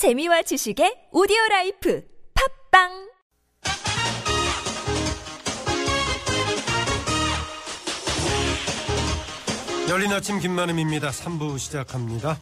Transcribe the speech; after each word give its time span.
재미와 0.00 0.40
지식의 0.40 1.08
오디오 1.12 1.36
라이프 1.50 2.02
팟빵 2.70 3.10
열린 9.90 10.10
아침 10.10 10.40
김만흠입니다. 10.40 11.10
3부 11.10 11.58
시작합니다. 11.58 12.40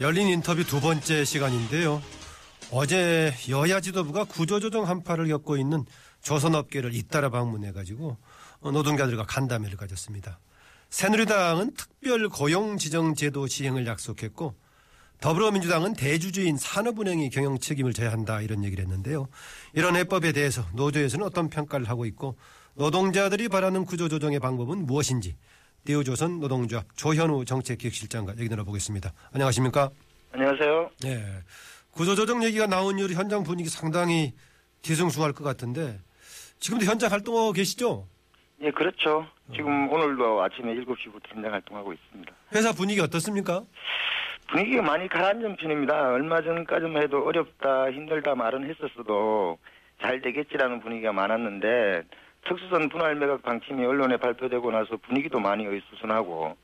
열린 0.00 0.28
인터뷰 0.28 0.64
두 0.64 0.80
번째 0.80 1.26
시간인데요. 1.26 2.00
어제 2.70 3.34
여야 3.50 3.82
지도부가 3.82 4.24
구조조정 4.24 4.88
한파를 4.88 5.28
겪고 5.28 5.58
있는 5.58 5.84
조선업계를 6.22 6.94
잇따라 6.94 7.28
방문해가지고 7.28 8.16
노동자들과 8.62 9.26
간담회를 9.26 9.76
가졌습니다. 9.76 10.40
새누리당은 10.88 11.74
특별 11.74 12.30
고용지원제도 12.30 13.46
시행을 13.46 13.86
약속했고 13.86 14.54
더불어민주당은 15.22 15.94
대주주인 15.94 16.56
산업은행이 16.56 17.30
경영 17.30 17.56
책임을 17.56 17.92
져야 17.92 18.10
한다 18.10 18.40
이런 18.40 18.64
얘기를 18.64 18.82
했는데요. 18.84 19.28
이런 19.72 19.94
해법에 19.94 20.32
대해서 20.32 20.64
노조에서는 20.74 21.24
어떤 21.24 21.48
평가를 21.48 21.88
하고 21.88 22.04
있고 22.06 22.36
노동자들이 22.74 23.48
바라는 23.48 23.84
구조조정의 23.84 24.40
방법은 24.40 24.84
무엇인지 24.84 25.36
띄우조선 25.84 26.40
노동조합 26.40 26.86
조현우 26.96 27.44
정책기획실장과 27.44 28.34
얘기 28.38 28.48
나눠보겠습니다. 28.48 29.12
안녕하십니까? 29.32 29.90
안녕하세요. 30.32 30.90
예. 31.06 31.24
구조조정 31.92 32.42
얘기가 32.42 32.66
나온 32.66 32.98
이후로 32.98 33.14
현장 33.14 33.44
분위기 33.44 33.68
상당히 33.68 34.32
뒤숭숭할 34.82 35.32
것 35.34 35.44
같은데 35.44 36.00
지금도 36.58 36.84
현장 36.84 37.12
활동하고 37.12 37.52
계시죠? 37.52 38.08
예, 38.62 38.72
그렇죠. 38.72 39.26
지금 39.54 39.88
오늘도 39.92 40.42
아침에 40.42 40.74
7시부터 40.74 41.34
현장 41.34 41.52
활동하고 41.52 41.92
있습니다. 41.92 42.32
회사 42.54 42.72
분위기 42.72 43.00
어떻습니까? 43.00 43.62
분위기가 44.52 44.82
많이 44.82 45.08
가라앉은 45.08 45.56
편입니다. 45.56 46.10
얼마 46.10 46.42
전까지만 46.42 47.02
해도 47.02 47.24
어렵다, 47.24 47.90
힘들다 47.90 48.34
말은 48.34 48.68
했었어도 48.68 49.56
잘 50.02 50.20
되겠지라는 50.20 50.80
분위기가 50.80 51.10
많았는데 51.10 52.02
특수선 52.46 52.90
분할 52.90 53.14
매각 53.14 53.42
방침이 53.42 53.82
언론에 53.82 54.18
발표되고 54.18 54.70
나서 54.70 54.98
분위기도 54.98 55.40
많이 55.40 55.66
어수선하고 55.66 56.54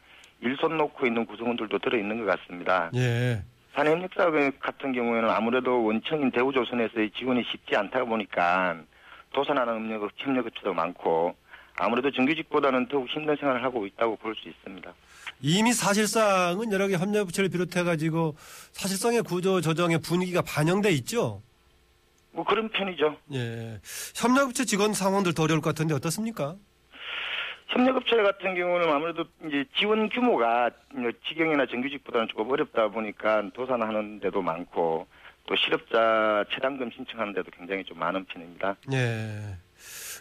일손 0.42 0.76
놓고 0.76 1.06
있는 1.06 1.24
구성원들도 1.24 1.78
들어있는 1.78 2.26
것 2.26 2.38
같습니다. 2.38 2.90
예. 2.94 3.42
산업협력사업 3.74 4.34
같은 4.60 4.92
경우에는 4.92 5.30
아무래도 5.30 5.82
원청인 5.82 6.30
대우조선에서의 6.30 7.10
지원이 7.12 7.42
쉽지 7.44 7.74
않다 7.74 8.04
보니까 8.04 8.76
도산하는 9.32 9.74
협력, 9.74 10.10
협력업체도 10.14 10.74
많고 10.74 11.34
아무래도 11.80 12.10
정규직보다는 12.10 12.88
더욱 12.88 13.08
힘든 13.08 13.36
생활을 13.36 13.62
하고 13.62 13.86
있다고 13.86 14.16
볼 14.16 14.34
수 14.34 14.48
있습니다. 14.48 14.92
이미 15.40 15.72
사실상은 15.72 16.72
여러 16.72 16.88
개 16.88 16.94
협력업체를 16.96 17.48
비롯해가지고 17.50 18.34
사실상의 18.72 19.22
구조 19.22 19.60
조정의 19.60 19.98
분위기가 20.00 20.42
반영돼 20.42 20.90
있죠? 20.92 21.42
뭐 22.32 22.44
그런 22.44 22.68
편이죠. 22.68 23.16
예. 23.34 23.80
협력업체 24.16 24.64
직원 24.64 24.92
상황들도 24.92 25.40
어려울 25.42 25.60
것 25.60 25.70
같은데 25.70 25.94
어떻습니까? 25.94 26.56
협력업체 27.68 28.16
같은 28.22 28.54
경우는 28.54 28.88
아무래도 28.90 29.24
이제 29.46 29.64
지원 29.78 30.08
규모가 30.08 30.70
직영이나 31.28 31.66
정규직보다는 31.66 32.28
조금 32.28 32.50
어렵다 32.50 32.88
보니까 32.88 33.42
도산하는 33.54 34.20
데도 34.20 34.40
많고 34.42 35.06
또 35.46 35.56
실업자 35.56 36.44
체당금 36.52 36.90
신청하는 36.90 37.32
데도 37.34 37.50
굉장히 37.56 37.84
좀 37.84 37.98
많은 37.98 38.24
편입니다. 38.24 38.76
예. 38.92 39.56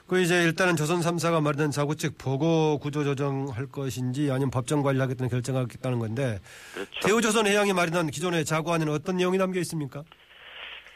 그 0.07 0.21
이제 0.21 0.43
일단은 0.43 0.77
조선 0.77 0.99
3사가 0.99 1.43
말하는 1.43 1.69
자구책 1.69 2.17
보고 2.17 2.77
구조 2.79 3.03
조정할 3.03 3.67
것인지 3.67 4.31
아니면 4.31 4.51
법정 4.51 4.81
관리하겠다는 4.81 5.29
결정하겠다는 5.29 5.99
건데 5.99 6.39
그렇죠. 6.73 7.07
대우조선 7.07 7.45
해양이 7.47 7.73
마련한 7.73 8.07
기존의 8.07 8.45
자구 8.45 8.73
안에는 8.73 8.93
어떤 8.93 9.17
내용이 9.17 9.37
담겨 9.37 9.59
있습니까? 9.59 10.03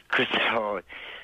글쎄요. 0.08 0.80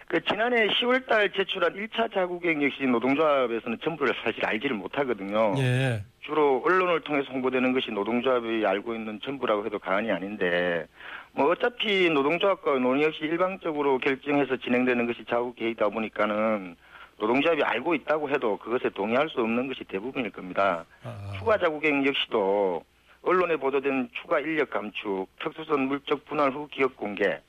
그 0.08 0.22
지난해 0.24 0.68
10월달 0.68 1.34
제출한 1.34 1.74
1차 1.74 2.14
자구계획 2.14 2.64
역시 2.64 2.84
노동조합에서는 2.84 3.78
전부를 3.84 4.14
사실 4.24 4.46
알지를 4.46 4.76
못하거든요. 4.76 5.53
예. 5.58 6.03
주로 6.22 6.62
언론을 6.66 7.02
통해서 7.02 7.30
홍보되는 7.31 7.74
것이 7.74 7.92
노동조합이 7.92 8.66
알고 8.66 8.96
있는 8.96 9.20
전부라고 9.24 9.66
해도 9.66 9.80
과언이 9.80 10.12
아닌데 10.12 10.86
뭐 11.31 11.52
어차피 11.52 12.09
노동조합과 12.09 12.80
논의 12.80 13.06
없이 13.06 13.20
일방적으로 13.22 13.97
결정해서 14.00 14.58
진행되는 14.58 15.08
것이 15.08 15.24
자구계획이다 15.30 15.88
보니까는 15.90 16.76
노동조합이 17.19 17.63
알고 17.63 17.95
있다고 17.95 18.29
해도 18.29 18.57
그것에 18.57 18.89
동의할 18.89 19.29
수 19.29 19.41
없는 19.41 19.67
것이 19.67 19.83
대부분일 19.85 20.31
겁니다. 20.31 20.85
아, 21.03 21.31
추가 21.38 21.57
자구계획 21.57 22.05
역시도 22.05 22.83
언론에 23.23 23.55
보도된 23.57 24.09
추가 24.22 24.39
인력 24.39 24.69
감축, 24.69 25.28
특수선 25.44 25.81
물적 25.88 26.25
분할 26.25 26.51
후 26.53 26.67
기업 26.72 26.95
공개, 26.95 27.39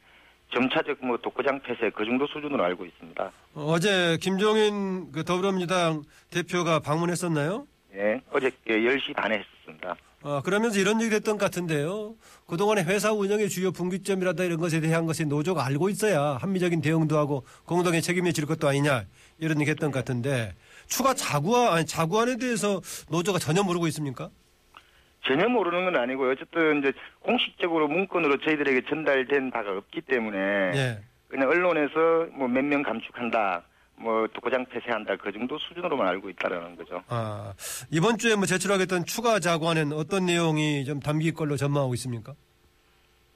점차적 0.53 1.05
뭐 1.05 1.17
독고장 1.19 1.61
폐쇄 1.61 1.91
그 1.91 2.05
정도 2.05 2.27
수준으로 2.27 2.65
알고 2.65 2.87
있습니다. 2.87 3.31
어제 3.55 4.17
김종인 4.21 5.13
그 5.13 5.25
더불어민주당 5.25 6.03
대표가 6.31 6.81
방문했었나요? 6.81 7.67
예, 7.99 8.21
어저께 8.31 8.81
10시 8.81 9.15
반에 9.15 9.39
했었습니다. 9.39 9.97
아, 10.23 10.41
그러면서 10.45 10.79
이런 10.81 11.01
얘기를 11.01 11.17
했던 11.17 11.37
것 11.39 11.45
같은데요. 11.47 12.15
그동안의 12.47 12.85
회사 12.85 13.13
운영의 13.13 13.49
주요 13.49 13.71
분기점이라다 13.73 14.45
이런 14.45 14.59
것에 14.59 14.81
대한 14.81 15.07
것이 15.07 15.25
노조가 15.27 15.65
알고 15.67 15.89
있어야 15.91 16.39
합리적인 16.41 16.81
대응도 16.81 17.17
하고 17.19 17.45
공동의 17.67 18.03
책임을 18.03 18.33
질 18.33 18.47
것도 18.47 18.69
아니냐 18.69 19.05
이런 19.39 19.61
얘기 19.61 19.71
했던 19.71 19.91
것 19.91 19.99
같은데 20.01 20.55
추가 20.87 21.15
자구안, 21.15 21.73
아니, 21.73 21.87
자구안에 21.87 22.37
대해서 22.37 22.81
노조가 23.11 23.39
전혀 23.39 23.63
모르고 23.63 23.87
있습니까? 23.89 24.31
전혀 25.27 25.49
모르는 25.49 25.85
건 25.85 25.97
아니고요. 26.01 26.33
어쨌든 26.33 26.79
이제 26.81 26.93
공식적으로 27.21 27.89
문건으로 27.89 28.39
저희들에게 28.39 28.83
전달된 28.89 29.51
바가 29.51 29.71
없기 29.73 30.03
때문에 30.03 30.39
예. 30.75 30.99
그냥 31.29 31.49
언론에서 31.49 32.27
뭐 32.33 32.49
몇 32.49 32.65
명 32.65 32.83
감축한다, 32.83 33.63
뭐 34.01 34.27
독고장 34.33 34.65
폐쇄한다 34.67 35.17
그 35.17 35.33
정도 35.33 35.59
수준으로만 35.59 36.07
알고 36.09 36.31
있다라는 36.31 36.77
거죠. 36.77 37.03
아, 37.09 37.53
이번 37.91 38.17
주에 38.19 38.37
뭐 38.37 38.47
제출하겠다는 38.47 39.05
추가 39.05 39.41
자구안에는 39.41 39.97
어떤 39.97 40.27
내용이 40.27 40.85
좀 40.85 41.01
담길 41.01 41.35
걸로 41.35 41.57
전망하고 41.57 41.95
있습니까? 41.95 42.35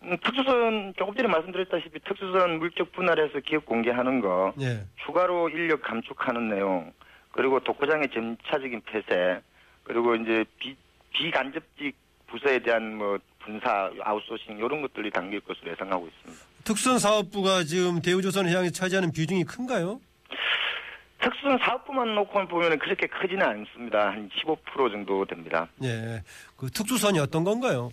음, 0.04 0.16
특수선 0.24 0.94
조금 0.96 1.14
전에 1.14 1.28
말씀드렸다시피 1.28 2.00
특수선 2.00 2.58
물적 2.58 2.92
분할해서 2.92 3.40
기업 3.40 3.64
공개하는 3.66 4.20
거, 4.20 4.52
예. 4.60 4.84
추가로 5.04 5.48
인력 5.50 5.82
감축하는 5.82 6.48
내용, 6.48 6.92
그리고 7.30 7.60
독고장의 7.60 8.08
점차적인 8.12 8.82
폐쇄, 8.82 9.40
그리고 9.84 10.14
이제 10.16 10.44
비, 10.58 10.76
비간접직 11.12 11.94
부서에 12.26 12.58
대한 12.60 12.96
뭐 12.96 13.18
분사, 13.40 13.90
아웃소싱 14.00 14.58
이런 14.58 14.82
것들이 14.82 15.10
담길 15.10 15.40
것으로 15.40 15.70
예상하고 15.72 16.08
있습니다. 16.08 16.44
특수선 16.64 16.98
사업부가 16.98 17.64
지금 17.64 18.00
대우조선 18.00 18.48
해양에 18.48 18.70
차지하는 18.70 19.12
비중이 19.12 19.44
큰가요? 19.44 20.00
특수선 21.20 21.58
사업부만 21.58 22.14
놓고 22.14 22.46
보면 22.48 22.78
그렇게 22.78 23.06
크지는 23.06 23.46
않습니다. 23.46 24.10
한 24.10 24.28
15% 24.30 24.90
정도 24.90 25.24
됩니다. 25.24 25.68
예. 25.82 26.22
그 26.56 26.68
특수선이 26.70 27.18
어떤 27.20 27.44
건가요? 27.44 27.90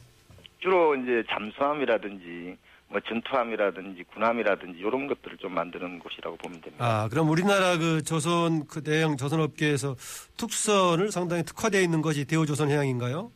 주로 0.59 0.95
이제 0.95 1.23
잠수함이라든지 1.29 2.57
뭐 2.89 2.99
전투함이라든지 3.01 4.03
군함이라든지 4.13 4.79
이런 4.79 5.07
것들을 5.07 5.37
좀 5.37 5.53
만드는 5.53 5.99
곳이라고 5.99 6.37
보면 6.37 6.59
됩니다. 6.61 6.83
아, 6.83 7.07
그럼 7.07 7.29
우리나라 7.29 7.77
그 7.77 8.01
조선 8.03 8.65
그 8.67 8.81
대형 8.83 9.15
조선 9.15 9.41
업계에서 9.41 9.95
특수선을 10.37 11.11
상당히 11.11 11.43
특화되어 11.43 11.81
있는 11.81 12.01
것이 12.01 12.25
대우조선 12.25 12.69
해양인가요? 12.69 13.31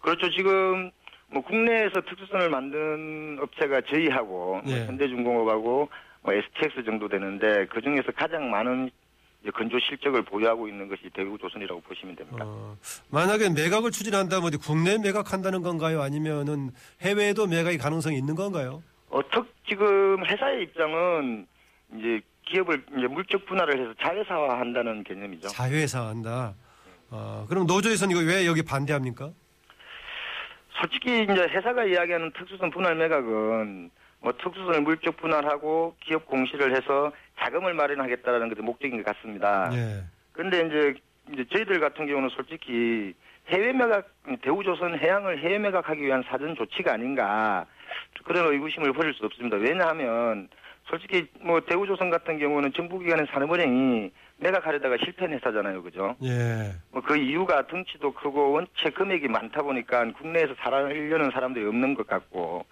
그렇죠. 0.00 0.28
지금 0.30 0.90
뭐 1.28 1.40
국내에서 1.42 2.00
특수선을 2.00 2.50
만든 2.50 3.38
업체가 3.40 3.80
저희하고 3.82 4.60
뭐 4.64 4.74
예. 4.74 4.86
현대중공업하고 4.86 5.88
뭐 6.22 6.34
STX 6.34 6.84
정도 6.84 7.08
되는데 7.08 7.66
그 7.66 7.80
중에서 7.80 8.12
가장 8.12 8.50
많은 8.50 8.90
건조 9.54 9.78
실적을 9.78 10.22
보유하고 10.22 10.68
있는 10.68 10.88
것이 10.88 11.08
대우조선이라고 11.14 11.80
보시면 11.80 12.14
됩니다. 12.16 12.44
어, 12.46 12.76
만약에 13.10 13.48
매각을 13.48 13.90
추진한다면 13.90 14.46
어디 14.46 14.58
국내 14.58 14.98
매각한다는 14.98 15.62
건가요? 15.62 16.02
아니면은 16.02 16.70
해외에도 17.00 17.46
매각의 17.46 17.78
가능성이 17.78 18.18
있는 18.18 18.34
건가요? 18.34 18.82
어떻 19.08 19.46
지금 19.66 20.24
회사의 20.26 20.64
입장은 20.64 21.46
이제 21.96 22.20
기업을 22.46 22.84
이제 22.98 23.06
물적 23.06 23.46
분할을 23.46 23.80
해서 23.80 23.94
자회사화한다는 24.02 25.04
개념이죠. 25.04 25.48
자회사 25.48 26.08
한다. 26.08 26.54
어, 27.10 27.46
그럼 27.48 27.66
노조에서는 27.66 28.14
이거 28.14 28.24
왜 28.30 28.46
여기 28.46 28.62
반대합니까? 28.62 29.30
솔직히 30.78 31.22
이제 31.24 31.32
회사가 31.32 31.84
이야기하는 31.84 32.30
특수선 32.36 32.70
분할 32.70 32.94
매각은 32.94 33.90
뭐 34.20 34.32
특수선을 34.32 34.82
물적 34.82 35.16
분할하고 35.16 35.94
기업 36.00 36.26
공시를 36.26 36.74
해서 36.76 37.12
자금을 37.38 37.74
마련하겠다라는 37.74 38.48
것이 38.50 38.60
목적인 38.60 39.02
것 39.02 39.14
같습니다. 39.16 39.70
예. 39.72 40.04
그런데 40.32 40.66
이제 40.66 40.94
이제 41.32 41.44
저희들 41.52 41.80
같은 41.80 42.06
경우는 42.06 42.28
솔직히 42.30 43.14
해외 43.48 43.72
매각 43.72 44.08
대우조선 44.42 44.98
해양을 44.98 45.38
해외 45.38 45.58
매각하기 45.58 46.02
위한 46.02 46.22
사전 46.28 46.54
조치가 46.54 46.92
아닌가 46.92 47.66
그런 48.24 48.52
의구심을 48.52 48.92
버릴 48.92 49.14
수 49.14 49.24
없습니다. 49.24 49.56
왜냐하면 49.56 50.48
솔직히 50.88 51.26
뭐 51.40 51.60
대우조선 51.60 52.10
같은 52.10 52.38
경우는 52.38 52.72
정부기관의 52.72 53.26
산업은행이 53.32 54.10
매각하려다가 54.38 54.96
실패한 54.98 55.32
회사잖아요, 55.34 55.82
그죠? 55.82 56.16
예. 56.22 56.72
뭐 56.90 57.02
그 57.02 57.16
이유가 57.16 57.66
덩치도 57.66 58.12
크고 58.12 58.52
원체 58.52 58.90
금액이 58.90 59.28
많다 59.28 59.62
보니까 59.62 60.04
국내에서 60.12 60.54
살아려는 60.58 61.30
사람들이 61.30 61.66
없는 61.66 61.94
것 61.94 62.06
같고 62.06 62.66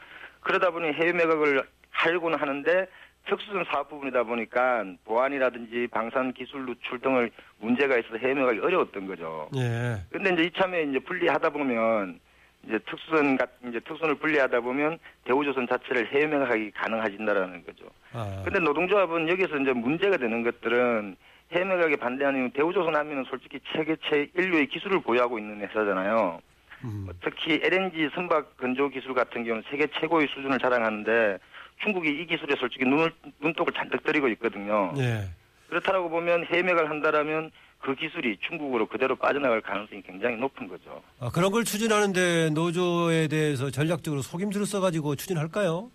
그러다 0.48 0.70
보니 0.70 0.92
해외 0.94 1.12
매각을 1.12 1.62
하려고는 1.90 2.38
하는데 2.38 2.86
특수전 3.28 3.66
사업 3.70 3.90
부분이다 3.90 4.22
보니까 4.22 4.82
보안이라든지 5.04 5.88
방산 5.90 6.32
기술 6.32 6.64
누출 6.64 6.98
등을 7.00 7.30
문제가 7.58 7.98
있어서 7.98 8.16
해외 8.16 8.32
매각이 8.32 8.58
어려웠던 8.60 9.06
거죠. 9.06 9.50
예. 9.56 9.96
근데 10.10 10.32
이제 10.32 10.44
이참에 10.44 10.84
이제 10.84 10.98
분리하다 11.00 11.50
보면 11.50 12.18
이제 12.64 12.78
특수선 12.78 13.36
같 13.36 13.50
이제 13.68 13.78
특수선을 13.80 14.14
분리하다 14.14 14.60
보면 14.62 14.98
대우조선 15.24 15.68
자체를 15.68 16.06
해외 16.12 16.26
매각하기 16.26 16.70
가능해진다라는 16.70 17.66
거죠. 17.66 17.84
아. 18.14 18.40
근데 18.42 18.58
노동조합은 18.60 19.28
여기서 19.28 19.58
이제 19.58 19.72
문제가 19.74 20.16
되는 20.16 20.42
것들은 20.42 21.14
해외 21.52 21.64
매각에 21.66 21.96
반대하는 21.96 22.50
대우조선 22.52 22.96
하면은 22.96 23.24
솔직히 23.24 23.60
세계 23.76 23.96
최인류의 24.08 24.68
기술을 24.68 25.00
보유하고 25.02 25.38
있는 25.38 25.60
회사잖아요. 25.60 26.40
음. 26.84 27.08
특히 27.22 27.60
LNG 27.62 28.10
선박 28.14 28.56
건조 28.56 28.88
기술 28.88 29.14
같은 29.14 29.44
경우는 29.44 29.64
세계 29.70 29.86
최고의 30.00 30.28
수준을 30.28 30.58
자랑하는데 30.58 31.38
중국이 31.82 32.08
이 32.08 32.26
기술에 32.26 32.54
솔직히 32.58 32.84
눈을 32.84 33.12
눈독을 33.40 33.72
잔뜩 33.72 34.02
들이고 34.04 34.28
있거든요. 34.28 34.92
예. 34.98 35.28
그렇다고 35.68 36.08
보면 36.08 36.46
매각을 36.50 36.88
한다라면 36.90 37.50
그 37.80 37.94
기술이 37.94 38.38
중국으로 38.40 38.86
그대로 38.86 39.14
빠져나갈 39.14 39.60
가능성이 39.60 40.02
굉장히 40.02 40.36
높은 40.36 40.66
거죠. 40.66 41.02
아, 41.20 41.30
그런 41.30 41.52
걸 41.52 41.64
추진하는데 41.64 42.50
노조에 42.50 43.28
대해서 43.28 43.70
전략적으로 43.70 44.22
속임수를 44.22 44.66
써가지고 44.66 45.14
추진할까요? 45.16 45.90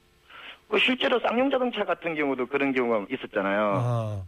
그 0.69 0.79
실제로 0.79 1.19
쌍용 1.19 1.51
자동차 1.51 1.83
같은 1.83 2.15
경우도 2.15 2.47
그런 2.47 2.73
경우가 2.73 3.05
있었잖아요. 3.11 3.73
아. 3.75 4.23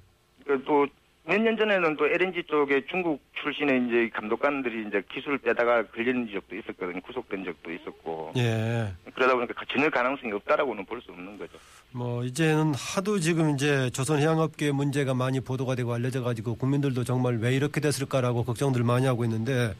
그또 0.45 0.85
몇 1.27 1.39
년 1.41 1.57
전에는 1.57 1.97
또 1.97 2.05
LNG 2.07 2.43
쪽에 2.47 2.85
중국 2.89 3.19
출신의 3.41 3.87
이제 3.87 4.09
감독관들이 4.13 4.87
이제 4.87 5.01
기술을 5.11 5.39
빼다가 5.39 5.83
걸리는 5.87 6.29
적도 6.31 6.55
있었거든요. 6.55 7.01
구속된 7.01 7.43
적도 7.43 7.71
있었고. 7.71 8.33
예. 8.37 8.93
그러다 9.13 9.33
보니까 9.35 9.53
전혀 9.69 9.89
가능성이 9.89 10.33
없다라고는 10.33 10.85
볼 10.85 11.01
수 11.01 11.11
없는 11.11 11.37
거죠. 11.39 11.57
뭐 11.91 12.23
이제는 12.23 12.73
하도 12.75 13.19
지금 13.19 13.51
이제 13.55 13.89
조선 13.89 14.19
해양업계 14.19 14.71
문제가 14.71 15.13
많이 15.15 15.39
보도가 15.39 15.73
되고 15.75 15.93
알려져 15.93 16.21
가지고 16.21 16.55
국민들도 16.55 17.03
정말 17.03 17.37
왜 17.37 17.55
이렇게 17.55 17.81
됐을까라고 17.81 18.43
걱정들 18.43 18.83
많이 18.83 19.07
하고 19.07 19.23
있는데 19.25 19.73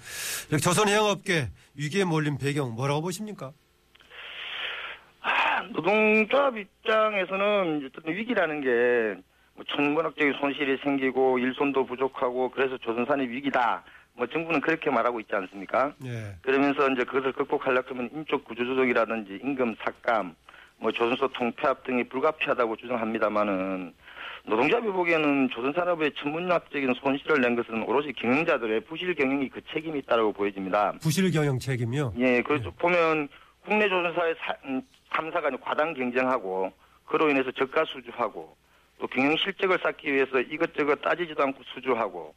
여기 0.51 0.61
조선 0.63 0.87
해양업계 0.87 1.49
위기에 1.75 2.05
몰린 2.05 2.37
배경 2.39 2.73
뭐라고 2.73 3.01
보십니까? 3.01 3.51
아, 5.21 5.61
노동조합 5.73 6.57
입장에서는 6.57 7.89
위기라는 8.05 8.61
게 8.61 9.21
뭐 9.55 9.63
천문학적인 9.69 10.33
손실이 10.39 10.77
생기고 10.83 11.39
일손도 11.39 11.85
부족하고 11.85 12.49
그래서 12.51 12.77
조선산이 12.77 13.27
위기다. 13.27 13.83
뭐 14.13 14.27
정부는 14.27 14.61
그렇게 14.61 14.89
말하고 14.89 15.19
있지 15.21 15.35
않습니까? 15.35 15.93
예. 16.05 16.35
그러면서 16.41 16.89
이제 16.89 17.03
그것을 17.03 17.33
극복하려고 17.33 17.95
하면 17.95 18.09
인적 18.13 18.45
구조조정이라든지 18.45 19.39
임금 19.43 19.75
삭감, 19.83 20.35
뭐 20.77 20.91
조선소 20.91 21.27
통폐합 21.29 21.83
등이 21.83 22.05
불가피하다고 22.05 22.77
주장합니다만은 22.77 23.93
노동조합이 24.45 24.87
보기에는 24.87 25.49
조선산업의 25.49 26.13
천문학적인 26.17 26.93
손실을 27.01 27.41
낸 27.41 27.55
것은 27.55 27.83
오로지 27.83 28.13
경영자들의 28.13 28.81
부실 28.81 29.15
경영이 29.15 29.49
그 29.49 29.59
책임이 29.73 29.99
있다고 29.99 30.33
보여집니다. 30.33 30.93
부실 31.01 31.31
경영 31.31 31.57
책임이요. 31.57 32.13
예, 32.17 32.41
그래서 32.41 32.71
보면 32.77 33.27
국내 33.65 33.89
조선사의 33.89 34.35
사, 34.39 34.55
음, 34.65 34.81
3사가 35.11 35.59
과당 35.61 35.93
경쟁하고 35.93 36.71
그로 37.05 37.29
인해서 37.29 37.51
저가 37.51 37.83
수주하고 37.85 38.55
또 38.99 39.07
경영 39.07 39.35
실적을 39.37 39.79
쌓기 39.81 40.13
위해서 40.13 40.39
이것저것 40.39 40.95
따지지도 41.01 41.43
않고 41.43 41.61
수주하고 41.73 42.33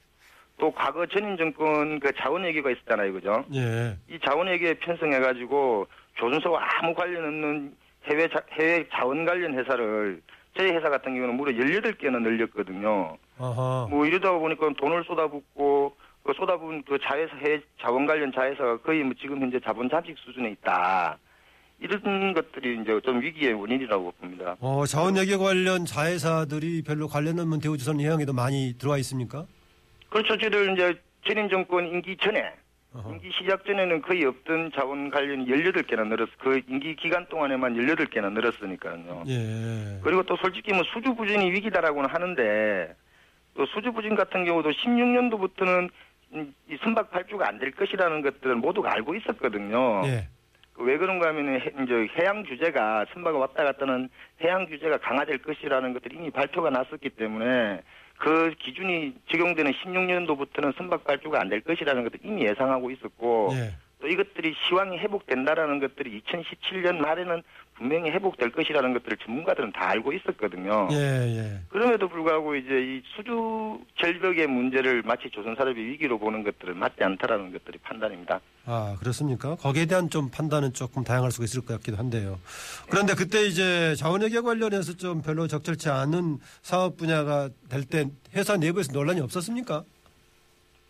또 0.59 0.73
과거 0.73 1.07
전인 1.07 1.37
정권 1.37 2.01
그 2.01 2.11
자원 2.17 2.45
얘기가 2.45 2.71
있었잖아요, 2.71 3.13
그죠? 3.13 3.45
예. 3.55 3.97
이 4.09 4.19
자원 4.25 4.49
얘기에 4.49 4.75
편성해가지고 4.75 5.87
조선소와 6.17 6.61
아무 6.81 6.95
관련 6.95 7.25
없는 7.25 7.77
해외 8.05 8.29
자, 8.29 8.41
해외 8.53 8.85
자원 8.93 9.25
관련 9.25 9.57
회사를 9.57 10.21
저희 10.57 10.73
회사 10.73 10.91
같은 10.91 11.15
경우는 11.15 11.37
무려 11.37 11.53
18개나 11.53 12.21
늘렸거든요. 12.21 13.17
아하. 13.39 13.87
뭐 13.89 14.05
이러다 14.05 14.33
보니까 14.33 14.69
돈을 14.77 15.05
쏟아붓고 15.05 15.97
그 16.25 16.33
쏟아부은 16.35 16.83
그 16.83 16.99
자회사 17.01 17.37
해 17.37 17.61
자원 17.81 18.07
관련 18.07 18.33
자회사가 18.33 18.79
거의 18.79 19.05
뭐 19.05 19.15
지금 19.21 19.41
현재 19.41 19.61
자본 19.61 19.89
잠식 19.89 20.19
수준에 20.19 20.51
있다. 20.51 21.17
이런 21.81 22.35
것들이 22.35 22.81
이제 22.83 23.01
좀 23.05 23.21
위기의 23.21 23.53
원인이라고 23.55 24.13
봅니다. 24.21 24.57
어, 24.61 24.85
자원외교 24.85 25.39
관련 25.39 25.85
자회사들이 25.85 26.83
별로 26.83 27.07
관련 27.07 27.39
없는 27.39 27.61
대우조선 27.61 28.01
해양에도 28.01 28.33
많이 28.33 28.75
들어와 28.79 28.99
있습니까? 28.99 29.47
그렇죠. 30.09 30.37
저희들 30.39 30.73
이제 30.75 31.01
전인 31.27 31.49
정권 31.49 31.87
임기 31.87 32.17
전에 32.21 32.43
어허. 32.95 33.11
임기 33.13 33.31
시작 33.39 33.65
전에는 33.65 34.03
거의 34.03 34.25
없던 34.25 34.73
자원 34.75 35.11
관련이 35.11 35.47
18개나 35.47 36.07
늘었, 36.09 36.29
그 36.39 36.61
임기 36.69 36.97
기간 36.97 37.27
동안에만 37.29 37.75
18개나 37.75 38.33
늘었으니까요. 38.33 39.25
예. 39.29 40.01
그리고 40.03 40.23
또 40.25 40.37
솔직히 40.37 40.73
뭐 40.73 40.83
수주 40.93 41.15
부진이 41.15 41.53
위기다라고는 41.53 42.11
하는데 42.11 42.95
또 43.55 43.67
수주 43.67 43.93
부진 43.93 44.17
같은 44.17 44.45
경우도 44.45 44.71
16년도부터는 44.71 45.91
이 46.71 46.77
선박 46.83 47.11
발주가 47.11 47.49
안 47.49 47.59
될 47.59 47.71
것이라는 47.73 48.23
것들을 48.23 48.57
모두가 48.57 48.93
알고 48.95 49.15
있었거든요. 49.17 50.03
예. 50.07 50.29
그왜 50.79 50.97
그런가 50.97 51.29
하면은 51.29 51.61
해, 51.61 51.73
이제 51.83 52.09
해양 52.19 52.45
규제가 52.45 53.07
선박을 53.13 53.41
왔다 53.41 53.65
갔다 53.65 53.85
는 53.85 54.09
해양 54.43 54.65
규제가 54.67 54.99
강화될 54.99 55.39
것이라는 55.39 55.93
것들이 55.93 56.17
이미 56.17 56.31
발표가 56.31 56.71
났었기 56.71 57.11
때문에 57.11 57.81
그 58.17 58.55
기준이 58.59 59.15
적용되는 59.31 59.73
16년도부터는 59.73 60.77
선박 60.77 61.05
발주가 61.05 61.41
안 61.41 61.49
될 61.49 61.61
것이라는 61.63 62.05
것을 62.05 62.19
이미 62.25 62.45
예상하고 62.45 62.91
있었고 62.93 63.51
예. 63.53 63.73
또 64.01 64.07
이것들이 64.07 64.55
시황이 64.69 64.97
회복된다라는 64.99 65.81
것들이 65.81 66.23
2017년 66.23 66.97
말에는 66.99 67.43
분명히 67.75 68.11
회복될 68.11 68.51
것이라는 68.51 68.93
것들을 68.93 69.19
전문가들은 69.19 69.73
다 69.73 69.89
알고 69.91 70.13
있었거든요. 70.13 70.89
예, 70.91 70.97
예. 70.97 71.61
그럼에도 71.69 72.09
불구하고 72.09 72.57
이제 72.57 72.69
이 72.71 73.03
수주 73.17 73.81
절벽의 74.01 74.49
문제를 74.49 75.03
마치 75.03 75.31
조선 75.31 75.55
산업의 75.57 75.85
위기로 75.85 76.19
보는 76.19 76.43
것들은 76.43 76.77
맞지 76.77 77.03
않다라는 77.03 77.53
것들이 77.53 77.79
판단입니다. 77.79 78.41
아, 78.67 78.97
그렇습니까? 78.99 79.55
거기에 79.57 79.87
대한 79.87 80.11
좀 80.11 80.29
판단은 80.29 80.73
조금 80.75 81.05
다양할 81.05 81.31
수가 81.31 81.45
있을 81.45 81.61
것 81.65 81.75
같기도 81.75 81.97
한데요. 81.97 82.39
그런데 82.91 83.15
그때 83.15 83.47
이제 83.47 83.95
자원외교 83.97 84.43
관련해서 84.43 84.95
좀 84.97 85.23
별로 85.23 85.47
적절치 85.47 85.89
않은 85.89 86.39
사업 86.63 86.97
분야가 86.97 87.49
될 87.69 87.85
때 87.85 88.07
회사 88.35 88.57
내부에서 88.57 88.93
논란이 88.93 89.21
없었습니까? 89.21 89.85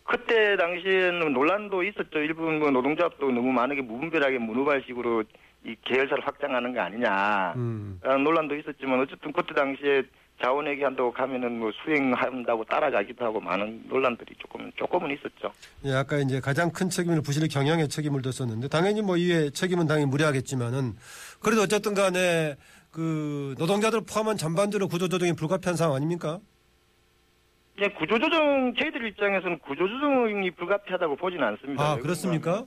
그때 0.09 0.57
당시에는 0.57 1.33
논란도 1.33 1.83
있었죠. 1.83 2.17
일부 2.17 2.41
뭐 2.41 2.71
노동조합도 2.71 3.29
너무 3.29 3.51
만약에 3.51 3.81
무분별하게 3.81 4.39
문우발식으로 4.39 5.23
이 5.65 5.75
계열사를 5.85 6.25
확장하는 6.25 6.73
거 6.73 6.81
아니냐. 6.81 7.53
음. 7.55 7.99
논란도 8.03 8.55
있었지만 8.55 9.01
어쨌든 9.01 9.31
그때 9.31 9.53
당시에 9.53 10.01
자원회계 10.41 10.83
한다고 10.83 11.11
가면은 11.13 11.59
뭐 11.59 11.71
수행한다고 11.83 12.63
따라가기도 12.63 13.23
하고 13.23 13.39
많은 13.39 13.83
논란들이 13.87 14.33
조금 14.39 14.71
조금은 14.77 15.11
있었죠. 15.11 15.51
예, 15.85 15.93
아까 15.93 16.17
이제 16.17 16.39
가장 16.39 16.71
큰 16.71 16.89
책임을 16.89 17.21
부실 17.21 17.47
경영에 17.47 17.85
책임을 17.85 18.23
뒀었는데 18.23 18.67
당연히 18.69 19.03
뭐 19.03 19.15
이에 19.15 19.51
책임은 19.51 19.85
당연히 19.85 20.09
무리하겠지만은 20.09 20.95
그래도 21.39 21.61
어쨌든 21.61 21.93
간에 21.93 22.55
그 22.89 23.53
노동자들 23.59 24.01
포함한 24.09 24.37
전반적으로 24.37 24.87
구조조정이 24.87 25.33
불가피한 25.33 25.75
상황 25.75 25.97
아닙니까? 25.97 26.39
이제 27.79 27.87
구조조정 27.87 28.73
저희들 28.75 29.07
입장에서는 29.07 29.59
구조조정이 29.59 30.51
불가피하다고 30.51 31.15
보지는 31.15 31.47
않습니다. 31.47 31.81
아, 31.81 31.93
왜 31.95 32.01
그렇습니까? 32.01 32.65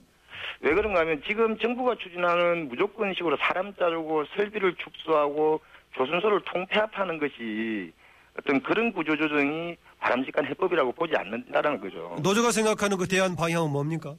왜 0.61 0.73
그런가 0.73 1.01
하면 1.01 1.21
지금 1.27 1.55
정부가 1.59 1.95
추진하는 2.01 2.67
무조건식으로 2.67 3.37
사람 3.37 3.75
자르고 3.75 4.25
설비를 4.35 4.73
축소하고 4.75 5.61
조선소를 5.95 6.41
통폐합하는 6.45 7.19
것이 7.19 7.93
어떤 8.39 8.59
그런 8.63 8.91
구조조정이 8.91 9.75
바람직한 9.99 10.47
해법이라고 10.47 10.93
보지 10.93 11.13
않는다라는 11.15 11.79
거죠. 11.79 12.15
노조가 12.23 12.49
생각하는 12.49 12.97
그 12.97 13.07
대안 13.07 13.35
방향은 13.35 13.69
뭡니까? 13.69 14.15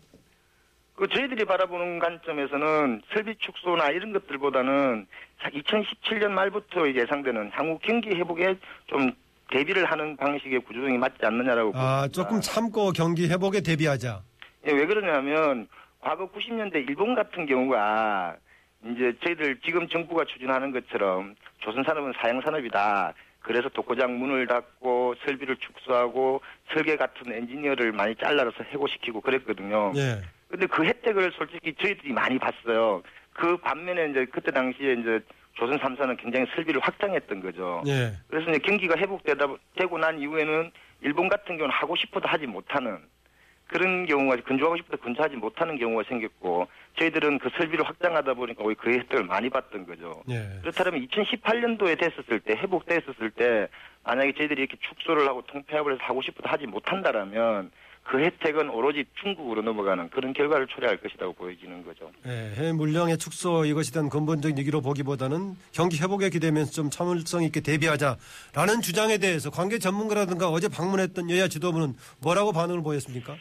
그 0.94 1.08
저희들이 1.08 1.44
바라보는 1.44 1.98
관점에서는 1.98 3.02
설비 3.12 3.34
축소나 3.40 3.88
이런 3.90 4.12
것들보다는 4.12 5.08
2017년 5.42 6.28
말부터 6.28 6.92
예상되는 6.94 7.50
향후 7.52 7.80
경기 7.82 8.10
회복에 8.10 8.54
좀 8.86 9.10
대비를 9.50 9.84
하는 9.84 10.16
방식의 10.16 10.60
구조조정이 10.60 10.98
맞지 10.98 11.18
않느냐라고 11.22 11.72
아. 11.74 12.08
조금 12.12 12.40
참고 12.40 12.92
경기 12.92 13.28
회복에 13.28 13.60
대비하자. 13.60 14.22
예, 14.66 14.72
왜 14.72 14.86
그러냐면 14.86 15.68
과거 16.00 16.28
90년대 16.30 16.88
일본 16.88 17.14
같은 17.14 17.46
경우가 17.46 18.36
이제 18.84 19.12
저희들 19.24 19.58
지금 19.64 19.88
정부가 19.88 20.24
추진하는 20.24 20.72
것처럼 20.72 21.34
조선산업은 21.60 22.12
사양산업이다. 22.20 23.14
그래서 23.40 23.68
독고장 23.68 24.18
문을 24.18 24.46
닫고 24.46 25.14
설비를 25.24 25.56
축소하고 25.56 26.40
설계 26.72 26.96
같은 26.96 27.32
엔지니어를 27.32 27.92
많이 27.92 28.14
잘라서 28.16 28.52
해고시키고 28.72 29.20
그랬거든요. 29.20 29.92
예. 29.96 30.22
근데 30.48 30.66
그 30.66 30.84
혜택을 30.84 31.32
솔직히 31.36 31.74
저희들이 31.74 32.12
많이 32.12 32.38
봤어요. 32.38 33.02
그 33.34 33.56
반면에 33.58 34.08
이제 34.10 34.24
그때 34.26 34.50
당시에 34.50 34.94
이제 34.94 35.20
조선 35.54 35.78
3사는 35.78 36.16
굉장히 36.20 36.46
설비를 36.54 36.80
확장했던 36.80 37.40
거죠. 37.40 37.82
예. 37.86 38.12
그래서 38.28 38.50
이제 38.50 38.58
경기가 38.58 38.96
회복되다 38.96 39.46
되고 39.76 39.98
난 39.98 40.18
이후에는 40.20 40.70
일본 41.02 41.28
같은 41.28 41.56
경우는 41.56 41.70
하고 41.70 41.96
싶어도 41.96 42.28
하지 42.28 42.46
못하는 42.46 42.98
그런 43.66 44.06
경우가 44.06 44.36
근조하고 44.36 44.76
싶어도 44.76 44.98
근조하지 44.98 45.36
못하는 45.36 45.78
경우가 45.78 46.04
생겼고 46.08 46.66
저희들은 46.98 47.38
그 47.38 47.50
설비를 47.56 47.86
확장하다 47.86 48.34
보니까 48.34 48.62
오히려 48.62 48.80
그 48.80 48.90
혜택을 48.90 49.24
많이 49.24 49.48
받던 49.48 49.86
거죠. 49.86 50.22
예. 50.28 50.58
그렇다면 50.60 51.06
2018년도에 51.06 51.98
됐었을 51.98 52.40
때 52.40 52.54
회복됐었을 52.54 53.30
때 53.30 53.68
만약에 54.04 54.32
저희들이 54.34 54.62
이렇게 54.62 54.76
축소를 54.80 55.26
하고 55.26 55.42
통폐합을 55.42 55.94
해서 55.94 56.04
하고 56.04 56.20
싶어도 56.20 56.48
하지 56.48 56.66
못한다라면 56.66 57.70
그 58.04 58.18
혜택은 58.20 58.68
오로지 58.68 59.04
중국으로 59.22 59.62
넘어가는 59.62 60.10
그런 60.10 60.32
결과를 60.34 60.66
초래할 60.66 60.98
것이라고 60.98 61.32
보여지는 61.32 61.84
거죠. 61.84 62.10
예, 62.26 62.52
해외 62.54 62.72
물량의 62.72 63.16
축소 63.16 63.64
이것이 63.64 63.92
된 63.92 64.10
근본적인 64.10 64.58
얘기로 64.58 64.82
보기보다는 64.82 65.56
경기 65.72 65.98
회복에 65.98 66.28
기대면서 66.28 66.70
좀 66.70 66.90
참을성 66.90 67.42
있게 67.44 67.60
대비하자라는 67.60 68.82
주장에 68.82 69.16
대해서 69.18 69.50
관계 69.50 69.78
전문가라든가 69.78 70.50
어제 70.50 70.68
방문했던 70.68 71.30
여야 71.30 71.48
지도부는 71.48 71.94
뭐라고 72.22 72.52
반응을 72.52 72.82
보였습니까? 72.82 73.36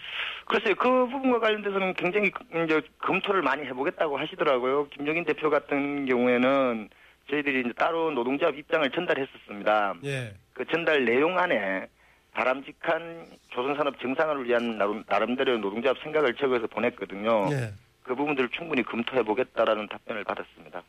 글쎄요, 0.46 0.75
그 0.75 0.89
부분과 1.08 1.39
관련돼서는 1.39 1.93
굉장히 1.96 2.32
그- 2.32 2.63
이제 2.63 2.82
검토를 3.00 3.41
많이 3.41 3.65
해보겠다고 3.65 4.17
하시더라고요. 4.17 4.88
김종인 4.89 5.25
대표 5.25 5.50
같은 5.50 6.05
경우에는 6.05 6.89
저희들이 7.29 7.62
이제 7.62 7.74
따로 7.77 8.12
노동조합 8.12 8.58
입장을 8.58 8.89
전달했었습니다. 8.91 9.96
예. 10.05 10.34
그 10.53 10.63
전달 10.72 11.03
내용 11.05 11.38
안에 11.38 11.88
바람직한 12.33 13.27
조선산업 13.49 13.99
정상화를 13.99 14.45
위한 14.45 14.77
나름, 14.77 15.03
나름대로 15.07 15.57
노동조합 15.57 15.97
생각을 16.03 16.35
적어서 16.35 16.67
보냈거든요. 16.67 17.49
예. 17.51 17.73
그 18.03 18.15
부분들을 18.15 18.49
충분히 18.49 18.83
검토해 18.83 19.23
보겠다라는 19.23 19.87
답변을 19.87 20.23
받았습니다. 20.23 20.83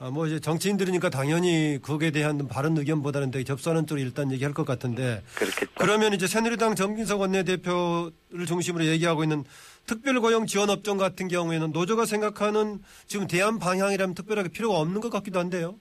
아, 0.00 0.10
뭐 0.10 0.26
이제 0.26 0.38
정치인들이니까 0.38 1.10
당연히 1.10 1.80
거기에 1.82 2.12
대한 2.12 2.46
바른 2.46 2.76
의견보다는 2.76 3.32
되게 3.32 3.44
접수하는 3.44 3.86
쪽으로 3.86 4.04
일단 4.04 4.30
얘기할 4.30 4.54
것 4.54 4.64
같은데 4.64 5.22
그렇겠죠. 5.34 5.72
그러면 5.76 6.12
이제 6.12 6.28
새누리당 6.28 6.76
정진석 6.76 7.20
원내대표를 7.20 8.46
중심으로 8.46 8.84
얘기하고 8.84 9.24
있는 9.24 9.42
특별고용 9.86 10.46
지원업종 10.46 10.98
같은 10.98 11.26
경우에는 11.26 11.72
노조가 11.72 12.04
생각하는 12.04 12.78
지금 13.06 13.26
대안 13.26 13.58
방향이라면 13.58 14.14
특별하게 14.14 14.50
필요가 14.50 14.78
없는 14.78 15.00
것 15.00 15.10
같기도 15.10 15.40
한데요. 15.40 15.74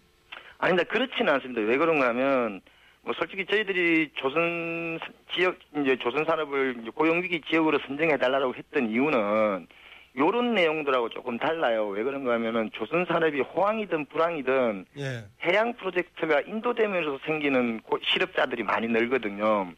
아니다 0.58 0.84
그렇지는 0.86 1.34
않습니다. 1.34 1.62
왜 1.62 1.78
그런가 1.78 2.08
하면 2.08 2.62
뭐 3.08 3.14
솔직히 3.18 3.46
저희들이 3.46 4.10
조선 4.16 5.00
지역 5.34 5.56
이제 5.78 5.96
조선 5.96 6.26
산업을 6.26 6.76
이제 6.82 6.90
고용 6.94 7.24
위기 7.24 7.40
지역으로 7.40 7.80
선정해 7.88 8.18
달라고 8.18 8.54
했던 8.54 8.90
이유는 8.90 9.66
요런 10.18 10.54
내용들하고 10.56 11.08
조금 11.10 11.38
달라요. 11.38 11.88
왜 11.88 12.04
그런가 12.04 12.34
하면은 12.34 12.70
조선 12.74 13.06
산업이 13.06 13.40
호황이든 13.40 14.08
불황이든 14.08 14.86
예. 14.98 15.24
해양 15.42 15.74
프로젝트가 15.76 16.42
인도되면서 16.42 17.20
생기는 17.26 17.80
고- 17.80 17.98
실업자들이 18.04 18.64
많이 18.64 18.90
늘거든요. 18.90 19.72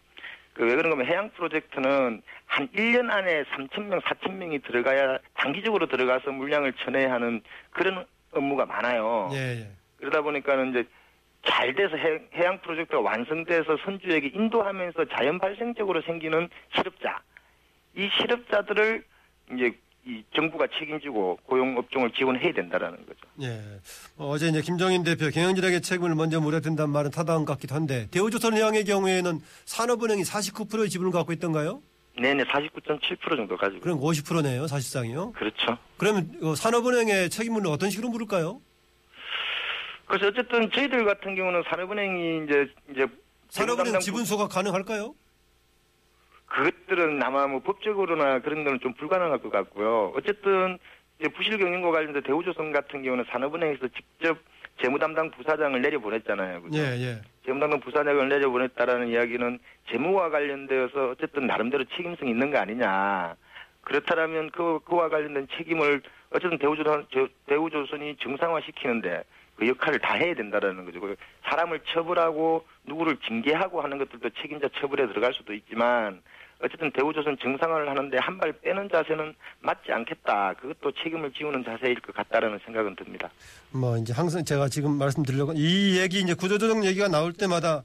그 0.56 0.64
왜 0.64 0.76
그런가 0.76 0.96
하면 0.96 1.06
해양 1.06 1.30
프로젝트는 1.30 2.24
한 2.48 2.68
1년 2.70 3.12
안에 3.12 3.44
3,000명, 3.44 4.02
4,000명이 4.02 4.64
들어가야 4.66 5.20
장기적으로 5.40 5.86
들어가서 5.86 6.32
물량을 6.32 6.74
쳐내야 6.74 7.12
하는 7.14 7.42
그런 7.70 8.06
업무가 8.32 8.66
많아요. 8.66 9.30
예, 9.34 9.38
예. 9.62 9.68
그러다 10.00 10.22
보니까는 10.24 10.72
이제 10.72 10.84
잘 11.50 11.74
돼서 11.74 11.96
해, 11.98 12.20
해양 12.36 12.62
프로젝트가 12.62 13.02
완성돼서 13.02 13.78
선주에게 13.84 14.32
인도하면서 14.34 15.06
자연 15.18 15.40
발생적으로 15.40 16.02
생기는 16.04 16.48
실업자. 16.76 17.22
이 17.96 18.08
실업자들을 18.20 19.04
이제 19.54 19.76
이 20.06 20.24
정부가 20.36 20.68
책임지고 20.80 21.40
고용 21.44 21.78
업종을 21.78 22.12
지원해야 22.12 22.54
된다라는 22.54 22.98
거죠. 23.06 23.20
예. 23.42 23.60
어, 24.18 24.30
어제 24.30 24.48
이제 24.48 24.62
김정인 24.62 25.04
대표 25.04 25.30
경영진에게 25.30 25.82
책임을 25.82 26.16
먼저 26.16 26.40
물어든다는 26.40 26.92
말은 26.92 27.12
타당한 27.12 27.46
것 27.46 27.54
같기도 27.54 27.76
한데 27.76 28.08
대우조선해양의 28.12 28.86
경우에는 28.86 29.40
산업은행이 29.66 30.24
49%의 30.24 30.90
지분을 30.90 31.12
갖고 31.12 31.34
있던가요? 31.34 31.82
내내 32.20 32.44
49.7% 32.44 33.36
정도 33.36 33.58
가지고. 33.58 33.82
그럼 33.82 34.00
50%네요, 34.00 34.68
사실상이요. 34.68 35.34
그렇죠. 35.34 35.78
그러면 35.98 36.32
어, 36.42 36.56
산업은행의 36.56 37.30
책임을 37.30 37.68
어떤 37.68 37.90
식으로 37.90 38.10
물을까요? 38.10 38.62
그래서 40.10 40.28
어쨌든 40.28 40.72
저희들 40.72 41.06
같은 41.06 41.36
경우는 41.36 41.64
산업은행이 41.70 42.44
이제 42.46 42.68
이제 42.90 43.06
산업은행 43.50 43.86
담당 43.86 44.02
지분 44.02 44.26
소각 44.26 44.50
가능할까요? 44.50 45.14
그것들은 46.48 47.22
아마 47.22 47.46
뭐 47.46 47.60
법적으로나 47.62 48.40
그런 48.40 48.64
거는 48.64 48.80
좀 48.80 48.94
불가능할 48.96 49.38
것 49.38 49.52
같고요. 49.52 50.12
어쨌든 50.16 50.80
이제 51.20 51.30
부실 51.30 51.60
경영과 51.60 51.92
관련된 51.92 52.24
대우조선 52.24 52.72
같은 52.72 53.04
경우는 53.04 53.26
산업은행에서 53.30 53.88
직접 53.90 54.40
재무담당 54.82 55.30
부사장을 55.32 55.80
내려보냈잖아요. 55.80 56.64
그죠? 56.64 56.80
예, 56.80 56.84
예. 57.00 57.22
재무담당 57.46 57.80
부사장을 57.82 58.28
내려보냈다라는 58.30 59.10
이야기는 59.10 59.60
재무와 59.92 60.32
관련되어서 60.32 61.10
어쨌든 61.12 61.46
나름대로 61.46 61.84
책임성이 61.96 62.32
있는 62.32 62.50
거 62.50 62.58
아니냐. 62.58 63.36
그렇다면 63.82 64.50
그, 64.50 64.80
그와 64.86 65.10
관련된 65.10 65.48
책임을 65.56 66.02
어쨌든 66.32 66.58
대우조선, 66.58 67.06
저- 67.14 67.28
대우조선이 67.46 68.16
정상화시키는데 68.22 69.24
그 69.60 69.68
역할을 69.68 70.00
다 70.00 70.14
해야 70.14 70.34
된다라는 70.34 70.86
거죠. 70.86 71.02
그 71.02 71.16
사람을 71.44 71.82
처벌하고 71.94 72.66
누구를 72.86 73.18
징계하고 73.28 73.82
하는 73.82 73.98
것들도 73.98 74.30
책임자 74.42 74.70
처벌에 74.80 75.06
들어갈 75.08 75.34
수도 75.34 75.54
있지만 75.54 76.22
어쨌든 76.62 76.92
대우조선 76.92 77.38
정상화를 77.42 77.90
하는데 77.90 78.18
한 78.18 78.38
발 78.40 78.54
빼는 78.54 78.90
자세는 78.90 79.34
맞지 79.62 79.92
않겠다. 79.92 80.54
그것도 80.54 80.94
책임을 81.04 81.32
지우는 81.34 81.64
자세일 81.66 82.00
것 82.00 82.16
같다라는 82.16 82.60
생각은 82.66 82.96
듭니다. 82.96 83.30
뭐 83.72 83.98
이제 83.98 84.14
항상 84.14 84.44
제가 84.46 84.70
지금 84.70 84.98
말씀드리려고 84.98 85.54
이 85.56 86.00
얘기 86.00 86.20
이제 86.22 86.34
구조조정 86.34 86.86
얘기가 86.86 87.10
나올 87.10 87.34
때마다 87.34 87.84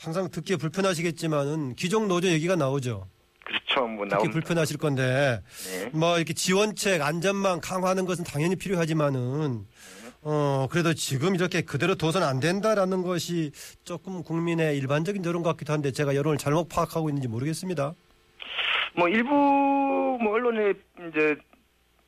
항상 0.00 0.28
듣기에 0.30 0.56
불편하시겠지만은 0.56 1.76
기존 1.76 2.08
노조 2.08 2.26
얘기가 2.28 2.56
나오죠. 2.56 3.06
그렇죠. 3.44 3.86
뭐 3.86 4.04
특히 4.04 4.10
나옵니다. 4.14 4.32
불편하실 4.32 4.78
건데 4.78 5.40
네. 5.70 5.90
뭐 5.92 6.16
이렇게 6.16 6.32
지원책 6.32 7.02
안전망 7.02 7.60
강화하는 7.60 8.06
것은 8.06 8.24
당연히 8.24 8.56
필요하지만은 8.56 9.66
어 10.24 10.68
그래도 10.70 10.94
지금 10.94 11.34
이렇게 11.34 11.62
그대로 11.62 11.96
둬선 11.96 12.22
안 12.22 12.38
된다라는 12.38 13.02
것이 13.02 13.50
조금 13.84 14.22
국민의 14.22 14.78
일반적인 14.78 15.24
여론 15.24 15.42
같기도 15.42 15.72
한데 15.72 15.90
제가 15.90 16.14
여론을 16.14 16.38
잘못 16.38 16.68
파악하고 16.68 17.08
있는지 17.08 17.26
모르겠습니다. 17.26 17.94
뭐 18.94 19.08
일부 19.08 19.30
뭐 19.30 20.34
언론에 20.34 20.74
이제 21.08 21.34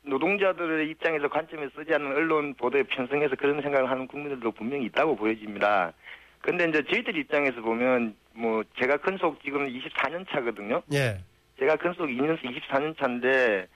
노동자들의 0.03 0.89
입장에서 0.91 1.27
관점에 1.27 1.67
쓰지 1.75 1.93
않는 1.93 2.07
언론 2.15 2.53
보도에 2.53 2.83
편성해서 2.83 3.35
그런 3.35 3.61
생각을 3.61 3.89
하는 3.89 4.07
국민들도 4.07 4.51
분명히 4.51 4.85
있다고 4.85 5.15
보여집니다. 5.15 5.91
근데 6.39 6.69
이제 6.69 6.83
저희들 6.89 7.17
입장에서 7.17 7.59
보면 7.61 8.15
뭐 8.33 8.63
제가 8.79 8.97
근속 8.97 9.43
지금 9.43 9.67
24년 9.67 10.25
차거든요. 10.29 10.81
예. 10.93 11.17
제가 11.59 11.75
근속 11.77 12.05
2년 12.05 12.37
24년 12.39 12.97
차인데 12.97 13.67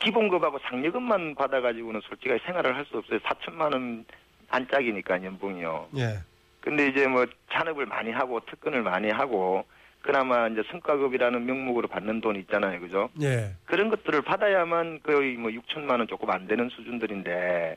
기본급하고 0.00 0.58
상여금만 0.68 1.34
받아가지고는 1.34 2.00
솔직히 2.08 2.38
생활을 2.46 2.76
할 2.76 2.84
수 2.86 2.98
없어요. 2.98 3.18
4천만 3.20 3.72
원 3.72 4.04
안짝이니까 4.50 5.22
연봉이요. 5.24 5.88
예. 5.96 6.18
근데 6.60 6.88
이제 6.88 7.06
뭐 7.06 7.26
잔업을 7.52 7.86
많이 7.86 8.10
하고 8.10 8.40
특근을 8.40 8.82
많이 8.82 9.10
하고 9.10 9.64
그나마 10.02 10.48
이제 10.48 10.62
성과급이라는 10.70 11.46
명목으로 11.46 11.88
받는 11.88 12.20
돈 12.20 12.36
있잖아요, 12.36 12.78
그죠? 12.80 13.08
예. 13.22 13.52
그런 13.64 13.88
것들을 13.88 14.22
받아야만 14.22 15.00
거의 15.02 15.36
뭐 15.36 15.50
6천만 15.50 15.98
원 15.98 16.06
조금 16.06 16.30
안 16.30 16.46
되는 16.46 16.68
수준들인데 16.68 17.76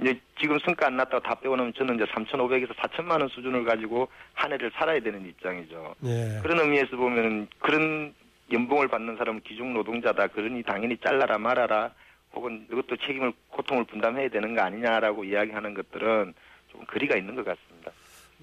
이제 0.00 0.20
지금 0.40 0.58
성과 0.60 0.86
안 0.86 0.96
났다고 0.96 1.20
다 1.20 1.34
빼고나면 1.36 1.74
저는 1.74 1.96
이제 1.96 2.04
3,500에서 2.04 2.74
4천만 2.76 3.20
원 3.20 3.28
수준을 3.28 3.64
가지고 3.64 4.08
한 4.34 4.52
해를 4.52 4.70
살아야 4.74 5.00
되는 5.00 5.24
입장이죠. 5.26 5.94
예. 6.04 6.40
그런 6.42 6.58
의미에서 6.60 6.96
보면 6.96 7.48
그런 7.58 8.14
연봉을 8.52 8.88
받는 8.88 9.16
사람은 9.16 9.40
기중 9.42 9.72
노동자다. 9.74 10.28
그러니 10.28 10.62
당연히 10.62 10.96
잘라라 10.98 11.38
말아라. 11.38 11.92
혹은 12.34 12.66
이것도 12.70 12.96
책임을 12.96 13.32
고통을 13.50 13.84
분담해야 13.84 14.28
되는 14.28 14.54
거 14.54 14.62
아니냐라고 14.62 15.24
이야기하는 15.24 15.74
것들은 15.74 16.34
좀 16.70 16.84
거리가 16.86 17.16
있는 17.16 17.34
것 17.34 17.44
같습니다. 17.44 17.92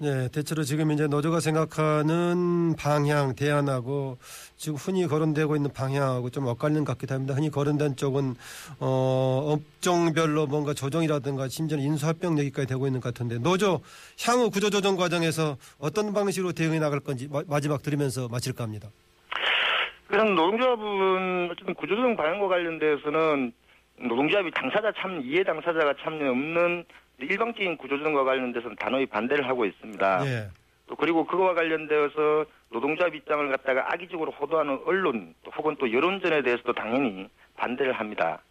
네, 0.02 0.28
대체로 0.28 0.62
지금 0.62 0.92
이제 0.92 1.06
노조가 1.06 1.40
생각하는 1.40 2.74
방향, 2.78 3.34
대안하고 3.34 4.16
지금 4.56 4.76
흔히 4.76 5.06
거론되고 5.06 5.56
있는 5.56 5.70
방향하고 5.74 6.30
좀 6.30 6.46
엇갈리는 6.46 6.86
것 6.86 6.92
같기도 6.94 7.14
합니다. 7.14 7.34
흔히 7.34 7.50
거론된 7.50 7.96
쪽은 7.96 8.34
어, 8.78 9.52
업종별로 9.52 10.46
뭔가 10.46 10.72
조정이라든가 10.72 11.48
심지어는 11.48 11.84
인수합병 11.84 12.38
얘기까지 12.38 12.66
되고 12.66 12.86
있는 12.86 13.02
것 13.02 13.12
같은데 13.12 13.38
노조 13.40 13.82
향후 14.24 14.48
구조조정 14.48 14.96
과정에서 14.96 15.58
어떤 15.78 16.14
방식으로 16.14 16.52
대응해 16.52 16.78
나갈 16.78 17.00
건지 17.00 17.28
마, 17.30 17.42
마지막 17.46 17.82
들으면서 17.82 18.26
마칠까 18.28 18.64
합니다. 18.64 18.88
그럼 20.10 20.34
노동조합은 20.34 21.50
어쨌든 21.52 21.74
구조조정 21.74 22.16
방향과 22.16 22.48
관련돼서는 22.48 23.52
노동조합이 24.00 24.50
당사자 24.50 24.92
참 24.98 25.20
이해 25.22 25.44
당사자가 25.44 25.94
참여 26.02 26.30
없는 26.30 26.84
일방적인 27.18 27.76
구조조정과 27.76 28.24
관련돼서는 28.24 28.76
단호히 28.76 29.06
반대를 29.06 29.46
하고 29.46 29.64
있습니다. 29.64 30.26
예. 30.26 30.48
또 30.88 30.96
그리고 30.96 31.24
그거와 31.24 31.54
관련되어서 31.54 32.44
노동조합 32.70 33.14
입장을 33.14 33.48
갖다가 33.50 33.92
악의적으로 33.92 34.32
호도하는 34.32 34.80
언론 34.84 35.34
또 35.44 35.52
혹은 35.52 35.76
또 35.78 35.92
여론전에 35.92 36.42
대해서도 36.42 36.72
당연히 36.72 37.28
반대를 37.56 37.92
합니다. 37.92 38.42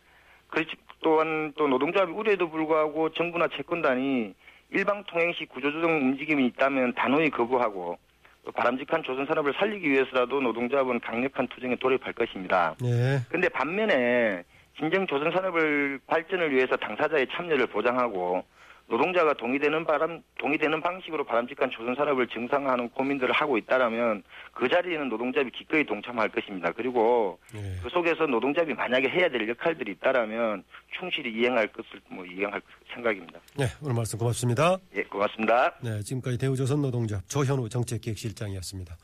그렇지 0.47 0.71
또한 1.01 1.51
또 1.57 1.67
노동조합이 1.67 2.11
우려에도 2.11 2.49
불구하고 2.49 3.09
정부나 3.09 3.49
채권단이 3.49 4.33
일방 4.71 5.03
통행시 5.05 5.45
구조조정 5.45 5.91
움직임이 5.91 6.45
있다면 6.47 6.93
단호히 6.93 7.29
거부하고 7.29 7.97
또 7.97 8.08
바람직한 8.51 9.03
조선 9.03 9.25
산업을 9.25 9.53
살리기 9.57 9.89
위해서라도 9.89 10.41
노동조합은 10.41 10.99
강력한 10.99 11.47
투쟁에 11.47 11.75
돌입할 11.75 12.13
것입니다. 12.13 12.75
예. 12.83 13.19
근데 13.29 13.49
반면에 13.49 14.43
진정 14.77 15.05
조선 15.07 15.31
산업을 15.31 15.99
발전을 16.07 16.51
위해서 16.51 16.75
당사자의 16.77 17.27
참여를 17.31 17.67
보장하고 17.67 18.43
노동자가 18.89 19.33
동의되는 19.33 19.85
바람 19.85 20.21
동의되는 20.39 20.81
방식으로 20.81 21.23
바람직한 21.23 21.69
조선 21.69 21.95
산업을 21.95 22.27
정상화하는 22.27 22.89
고민들을 22.89 23.31
하고 23.31 23.57
있다라면 23.57 24.23
그 24.53 24.67
자리에는 24.67 25.09
노동자비 25.09 25.51
기꺼이 25.51 25.85
동참할 25.85 26.29
것입니다. 26.29 26.71
그리고 26.71 27.39
예. 27.53 27.75
그 27.83 27.89
속에서 27.89 28.25
노동자비 28.25 28.73
만약에 28.73 29.07
해야 29.09 29.29
될 29.29 29.47
역할들이 29.47 29.91
있다라면 29.93 30.63
충실히 30.99 31.31
이행할 31.31 31.67
것을 31.67 32.01
뭐 32.09 32.25
이행할 32.25 32.61
생각입니다. 32.91 33.39
네, 33.55 33.65
오늘 33.83 33.95
말씀 33.95 34.17
고맙습니다. 34.17 34.77
예, 34.95 35.03
고맙습니다. 35.03 35.75
네, 35.83 36.01
지금까지 36.01 36.39
대우조선 36.39 36.81
노동조합 36.81 37.29
조현우 37.29 37.69
정책기획실장이었습니다. 37.69 38.97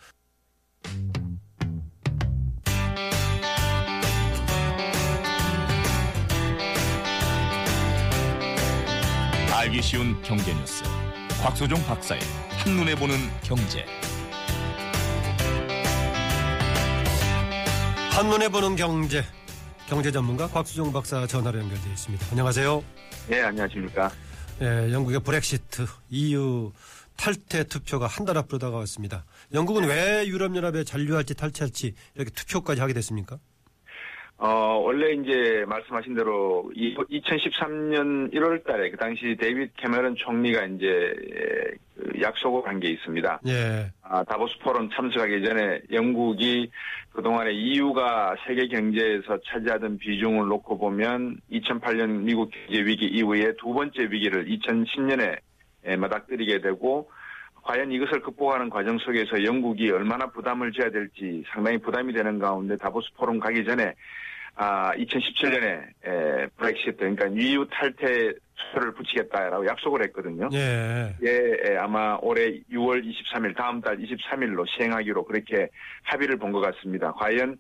알기 9.58 9.82
쉬운 9.82 10.22
경제 10.22 10.54
뉴스. 10.54 10.84
곽소종 11.42 11.82
박사의 11.86 12.20
한눈에 12.60 12.94
보는 12.96 13.16
경제. 13.42 13.86
한눈에 18.12 18.50
보는 18.50 18.76
경제. 18.76 19.24
경제 19.88 20.12
전문가 20.12 20.48
곽수종 20.48 20.92
박사 20.92 21.26
전화로 21.28 21.60
연결되어 21.60 21.92
있습니다. 21.94 22.28
안녕하세요. 22.32 22.84
네, 23.30 23.42
안녕하십니까. 23.44 24.12
예, 24.62 24.92
영국의 24.92 25.20
브렉시트, 25.22 25.86
EU 26.10 26.72
탈퇴 27.18 27.64
투표가 27.64 28.08
한 28.08 28.26
달 28.26 28.38
앞으로 28.38 28.58
다가왔습니다. 28.60 29.24
영국은 29.54 29.86
왜 29.86 30.26
유럽연합에 30.28 30.84
잔류할지 30.84 31.34
탈퇴할지 31.34 31.94
이렇게 32.16 32.32
투표까지 32.32 32.82
하게 32.82 32.94
됐습니까? 32.94 33.38
어, 34.38 34.82
원래 34.84 35.14
이제 35.14 35.64
말씀하신 35.68 36.14
대로 36.14 36.70
2013년 36.76 38.34
1월 38.34 38.64
달에 38.66 38.90
그 38.92 38.98
당시 38.98 39.36
데이빗 39.40 39.72
캐머런 39.78 40.16
총리가 40.16 40.66
이제 40.66 41.14
그 41.96 42.22
약속을 42.22 42.68
한 42.68 42.80
게 42.82 42.90
있습니다. 42.90 43.40
예, 43.48 43.90
아, 44.02 44.24
다보스 44.26 44.58
포럼 44.60 44.90
참석하기 44.90 45.42
전에 45.46 45.80
영국이 45.94 46.70
그동안에 47.14 47.54
EU가 47.54 48.36
세계 48.46 48.68
경제에서 48.68 49.40
차지하던 49.46 50.00
비중을 50.00 50.48
놓고 50.50 50.78
보면 50.80 51.38
2008년 51.52 52.24
미국 52.24 52.52
경제 52.52 52.84
위기 52.84 53.06
이후에 53.06 53.54
두 53.58 53.74
번째 53.74 54.04
위기를 54.10 54.46
2010년에 54.48 55.38
맞닥뜨리게 55.98 56.60
되고 56.60 57.10
과연 57.64 57.92
이것을 57.94 58.20
극복하는 58.22 58.70
과정 58.70 58.98
속에서 59.00 59.44
영국이 59.46 59.90
얼마나 59.92 60.28
부담을 60.28 60.74
져야 60.74 60.92
될지 60.92 61.44
상당히 61.54 61.78
부담이 61.78 62.12
되는 62.14 62.38
가운데 62.38 62.76
다보스 62.76 63.08
포럼 63.16 63.40
가기 63.40 63.64
전에 63.64 63.94
아 64.56 64.92
2017년에 64.96 65.84
에, 66.06 66.48
브렉시트 66.58 66.98
그러니까 66.98 67.28
EU 67.28 67.66
탈퇴 67.70 68.34
수표를 68.56 68.94
붙이겠다라고 68.94 69.66
약속을 69.68 70.04
했거든요. 70.06 70.50
예, 70.54 71.14
예, 71.24 71.58
예, 71.72 71.78
아마 71.78 72.18
올해 72.22 72.62
6월 72.72 73.04
23일 73.04 73.56
다음 73.58 73.82
달 73.82 73.98
23일로 73.98 74.66
시행하기로 74.68 75.26
그렇게 75.26 75.68
합의를 76.04 76.38
본 76.38 76.52
것 76.54 76.62
같습니다. 76.62 77.12
과연 77.14 77.58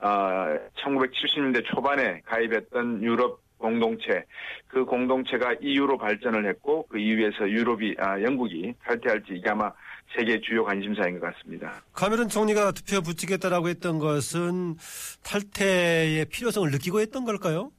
어, 0.00 0.58
1970년대 0.84 1.64
초반에 1.64 2.20
가입했던 2.26 3.02
유럽 3.02 3.40
공동체 3.56 4.24
그 4.68 4.84
공동체가 4.84 5.54
EU로 5.62 5.96
발전을 5.96 6.46
했고 6.46 6.86
그 6.88 6.98
이후에서 6.98 7.48
유럽이 7.48 7.94
아, 7.98 8.20
영국이 8.20 8.74
탈퇴할지 8.84 9.32
이게 9.36 9.48
아마 9.48 9.72
세계 10.16 10.40
주요 10.40 10.64
관심사인 10.64 11.18
것 11.18 11.34
같습니다. 11.34 11.82
카메론 11.92 12.28
총리가 12.28 12.72
투표 12.72 13.00
붙이겠다라고 13.00 13.68
했던 13.68 13.98
것은 13.98 14.76
탈퇴의 15.24 16.26
필요성을 16.26 16.70
느끼고 16.70 17.00
했던 17.00 17.24
걸까요? 17.24 17.70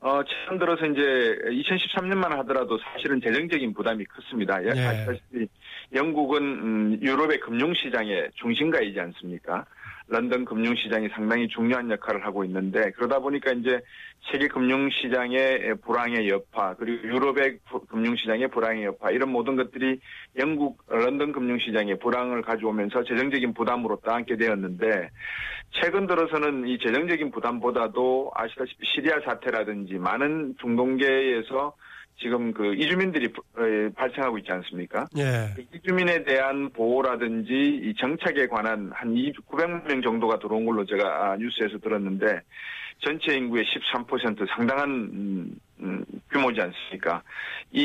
어, 0.00 0.20
최근 0.24 0.58
들어서 0.58 0.86
이제 0.86 1.00
2013년만 1.44 2.28
하더라도 2.38 2.78
사실은 2.78 3.20
재정적인 3.20 3.74
부담이 3.74 4.04
컸습니다. 4.04 4.58
네. 4.58 4.86
아시다시피 4.86 5.48
영국은 5.96 6.42
음, 6.42 6.98
유럽의 7.02 7.40
금융시장의 7.40 8.30
중심가이지 8.34 9.00
않습니까? 9.00 9.64
런던 10.08 10.44
금융시장이 10.44 11.08
상당히 11.08 11.48
중요한 11.48 11.90
역할을 11.90 12.24
하고 12.24 12.44
있는데 12.44 12.92
그러다 12.92 13.18
보니까 13.18 13.50
이제 13.50 13.80
세계 14.30 14.46
금융시장의 14.46 15.74
불황의 15.82 16.28
여파 16.28 16.74
그리고 16.74 17.08
유럽의 17.08 17.58
부- 17.68 17.84
금융시장의 17.86 18.48
불황의 18.48 18.84
여파 18.84 19.10
이런 19.10 19.32
모든 19.32 19.56
것들이 19.56 19.98
영국 20.38 20.78
런던 20.88 21.32
금융시장의 21.32 21.98
불황을 21.98 22.42
가져오면서 22.42 23.02
재정적인 23.02 23.52
부담으로 23.54 23.96
떠안게 24.04 24.36
되었는데 24.36 25.10
최근 25.72 26.06
들어서는 26.06 26.68
이 26.68 26.78
재정적인 26.78 27.32
부담보다도 27.32 28.30
아시다시피 28.36 28.86
시리아 28.94 29.18
사태라든지 29.24 29.94
많은 29.94 30.54
중동계에서 30.60 31.74
지금 32.18 32.52
그 32.52 32.74
이주민들이 32.74 33.28
부- 33.28 33.42
에, 33.58 33.90
발생하고 33.94 34.38
있지 34.38 34.50
않습니까? 34.52 35.06
예, 35.18 35.54
이주민에 35.74 36.24
대한 36.24 36.70
보호라든지 36.70 37.52
이 37.52 37.94
정책에 37.98 38.46
관한 38.46 38.90
한 38.94 39.14
900만 39.14 39.86
명 39.86 40.02
정도가 40.02 40.38
들어온 40.38 40.64
걸로 40.64 40.84
제가 40.84 41.32
아, 41.32 41.36
뉴스에서 41.36 41.78
들었는데 41.78 42.40
전체 43.04 43.34
인구의 43.36 43.64
13% 43.66 44.48
상당한 44.48 44.88
음, 44.90 45.60
음, 45.80 46.04
규모지 46.30 46.58
않습니까? 46.62 47.22
이, 47.70 47.80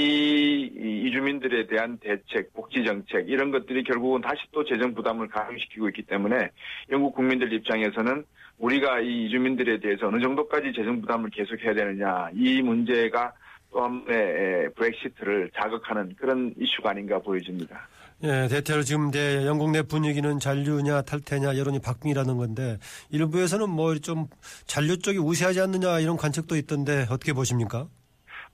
이 0.73 1.07
이주민들에 1.09 1.67
대한 1.67 1.97
대책, 1.97 2.53
복지 2.53 2.85
정책 2.85 3.27
이런 3.29 3.51
것들이 3.51 3.83
결국은 3.83 4.21
다시 4.21 4.41
또 4.53 4.63
재정 4.63 4.93
부담을 4.93 5.27
가중시키고 5.27 5.89
있기 5.89 6.03
때문에 6.03 6.49
영국 6.89 7.13
국민들 7.13 7.51
입장에서는 7.51 8.23
우리가 8.59 9.01
이 9.01 9.25
이주민들에 9.25 9.79
대해서 9.79 10.07
어느 10.07 10.21
정도까지 10.21 10.71
재정 10.73 11.01
부담을 11.01 11.29
계속해야 11.31 11.73
되느냐 11.73 12.29
이 12.33 12.61
문제가 12.61 13.33
의 13.73 14.69
브렉시트를 14.75 15.51
자극하는 15.55 16.13
그런 16.19 16.53
이슈가 16.57 16.91
아닌가 16.91 17.19
보여집니다. 17.19 17.87
예, 18.23 18.47
대체로 18.49 18.83
지금 18.83 19.09
내 19.09 19.47
영국 19.47 19.71
내 19.71 19.81
분위기는 19.81 20.37
잔류냐 20.39 21.01
탈퇴냐 21.03 21.57
여론이 21.57 21.79
박빙이라는 21.79 22.37
건데 22.37 22.77
일부에서는 23.09 23.67
뭐 23.69 23.95
좀 23.99 24.27
잔류 24.65 24.99
쪽이 24.99 25.17
우세하지 25.17 25.61
않느냐 25.61 25.99
이런 25.99 26.17
관측도 26.17 26.55
있던데 26.57 27.05
어떻게 27.09 27.33
보십니까? 27.33 27.87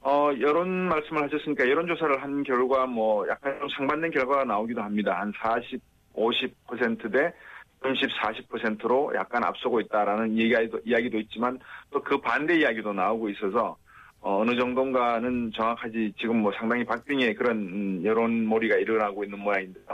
어, 0.01 0.29
여론 0.39 0.69
말씀을 0.87 1.23
하셨으니까 1.23 1.67
여론조사를 1.69 2.21
한 2.21 2.43
결과 2.43 2.85
뭐 2.85 3.27
약간 3.27 3.57
좀 3.59 3.67
상반된 3.75 4.11
결과가 4.11 4.45
나오기도 4.45 4.81
합니다. 4.81 5.19
한 5.19 5.33
40, 5.41 5.81
50%대 6.13 7.33
30, 7.83 8.09
40%로 8.49 9.11
약간 9.15 9.43
앞서고 9.43 9.79
있다라는 9.81 10.31
이야기도, 10.37 10.79
이야기도 10.85 11.17
있지만 11.19 11.59
또 11.91 12.01
그 12.01 12.19
반대 12.21 12.57
이야기도 12.59 12.93
나오고 12.93 13.29
있어서 13.29 13.75
어, 14.27 14.41
어느 14.41 14.59
정도인가는 14.59 15.53
정확하지 15.55 16.11
지금 16.19 16.41
뭐 16.41 16.51
상당히 16.51 16.83
박빙의 16.83 17.33
그런 17.35 17.55
음, 17.59 18.01
여론몰이가 18.03 18.75
일어나고 18.75 19.23
있는 19.23 19.39
모양인데요. 19.39 19.85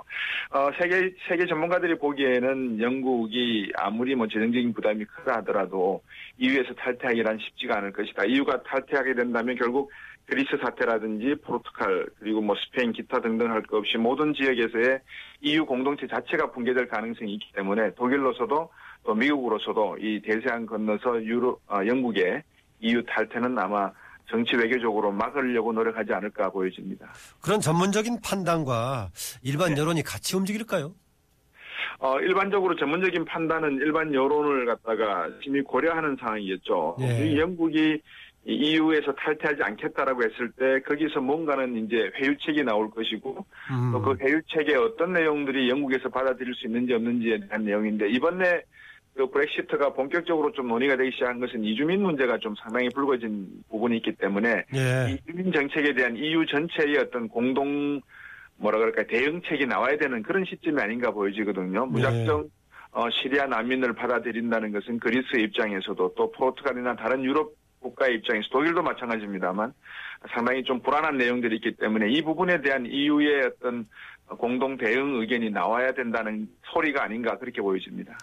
어, 0.50 0.72
세계 0.82 1.13
세계 1.30 1.46
전문가들이 1.46 2.00
보기에는 2.00 2.82
영국이 2.82 3.72
아무리 3.78 4.15
뭐 4.15 4.28
재정적인 4.28 4.74
부담이 4.74 5.06
크다 5.06 5.38
하더라도 5.38 6.02
EU에서 6.39 6.74
탈퇴하기란 6.74 7.38
쉽지가 7.38 7.78
않을 7.78 7.91
것이다. 7.91 8.26
EU가 8.26 8.63
탈퇴하게 8.63 9.13
된다면 9.13 9.56
결국 9.56 9.91
그리스 10.26 10.58
사태라든지 10.60 11.36
포르투갈 11.43 12.08
그리고 12.17 12.41
뭐 12.41 12.56
스페인 12.56 12.91
기타 12.91 13.22
등등 13.22 13.52
할 13.52 13.62
것 13.62 13.78
없이 13.78 14.00
모든 14.00 14.34
지역에서의 14.34 15.00
EU 15.41 15.63
공동체 15.67 16.08
자체가 16.08 16.50
붕괴될 16.54 16.88
가능성이 16.88 17.36
있기 17.36 17.52
때문에 17.54 17.93
독일로서도 17.93 18.72
또 19.04 19.13
미국으로서도 19.13 19.98
이 20.00 20.24
대서양 20.24 20.65
건너서 20.65 21.24
유로 21.24 21.60
어, 21.67 21.86
영국의 21.86 22.41
EU 22.80 23.04
탈퇴는 23.06 23.60
아마 23.60 23.91
정치 24.29 24.55
외교적으로 24.55 25.12
막으려고 25.12 25.73
노력하지 25.73 26.13
않을까 26.13 26.49
보여집니다. 26.49 27.12
그런 27.41 27.59
전문적인 27.59 28.21
판단과 28.21 29.09
일반 29.43 29.73
네. 29.73 29.81
여론이 29.81 30.03
같이 30.03 30.36
움직일까요? 30.36 30.93
어, 31.99 32.19
일반적으로 32.19 32.75
전문적인 32.75 33.25
판단은 33.25 33.77
일반 33.77 34.13
여론을 34.13 34.65
갖다가 34.65 35.29
심히 35.41 35.62
고려하는 35.62 36.17
상황이겠죠. 36.19 36.97
예. 37.01 37.27
이 37.27 37.39
영국이 37.39 38.01
이 38.45 38.51
EU에서 38.51 39.13
탈퇴하지 39.13 39.63
않겠다라고 39.63 40.21
했을 40.23 40.51
때 40.51 40.81
거기서 40.81 41.21
뭔가는 41.21 41.86
이제 41.86 42.12
회유책이 42.15 42.63
나올 42.63 42.89
것이고 42.91 43.45
음, 43.71 43.91
또그 43.93 44.17
회유책에 44.19 44.75
어떤 44.75 45.13
내용들이 45.13 45.69
영국에서 45.69 46.09
받아들일 46.09 46.53
수 46.55 46.67
있는지 46.67 46.93
없는지에 46.93 47.39
대한 47.47 47.63
내용인데 47.63 48.09
이번에 48.09 48.63
그 49.15 49.30
브렉시트가 49.30 49.93
본격적으로 49.93 50.52
좀 50.54 50.67
논의가 50.67 50.95
되기 50.95 51.12
시작한 51.12 51.39
것은 51.39 51.63
이주민 51.63 52.02
문제가 52.02 52.38
좀 52.39 52.56
상당히 52.56 52.89
불거진 52.89 53.47
부분이 53.69 53.97
있기 53.97 54.13
때문에 54.13 54.65
예, 54.73 55.13
이주민 55.13 55.52
정책에 55.52 55.93
대한 55.93 56.17
EU 56.17 56.45
전체의 56.47 56.97
어떤 56.97 57.28
공동 57.28 58.02
뭐라 58.58 58.80
그럴까 58.80 59.04
대응책이 59.04 59.67
나와야 59.67 59.97
되는 59.97 60.23
그런 60.23 60.45
시점이 60.45 60.82
아닌가 60.82 61.12
보여지거든요. 61.12 61.86
무작정 61.88 62.49
어, 62.91 63.10
시리아 63.10 63.45
난민을 63.47 63.93
받아들인다는 63.93 64.71
것은 64.71 64.99
그리스 64.99 65.36
입장에서도 65.38 66.13
또 66.15 66.32
포르투갈이나 66.32 66.95
다른 66.95 67.23
유럽 67.23 67.54
국가의 67.80 68.15
입장에서 68.15 68.47
독일도 68.49 68.82
마찬가지입니다만 68.82 69.73
상당히 70.34 70.63
좀 70.63 70.80
불안한 70.80 71.17
내용들이 71.17 71.58
있기 71.58 71.76
때문에 71.76 72.10
이 72.10 72.21
부분에 72.21 72.62
대한 72.62 72.86
EU의 72.86 73.45
어떤 73.45 73.86
공동 74.38 74.78
대응 74.78 75.19
의견이 75.19 75.49
나와야 75.49 75.91
된다는 75.91 76.47
소리가 76.71 77.04
아닌가 77.04 77.38
그렇게 77.38 77.62
보여집니다. 77.62 78.17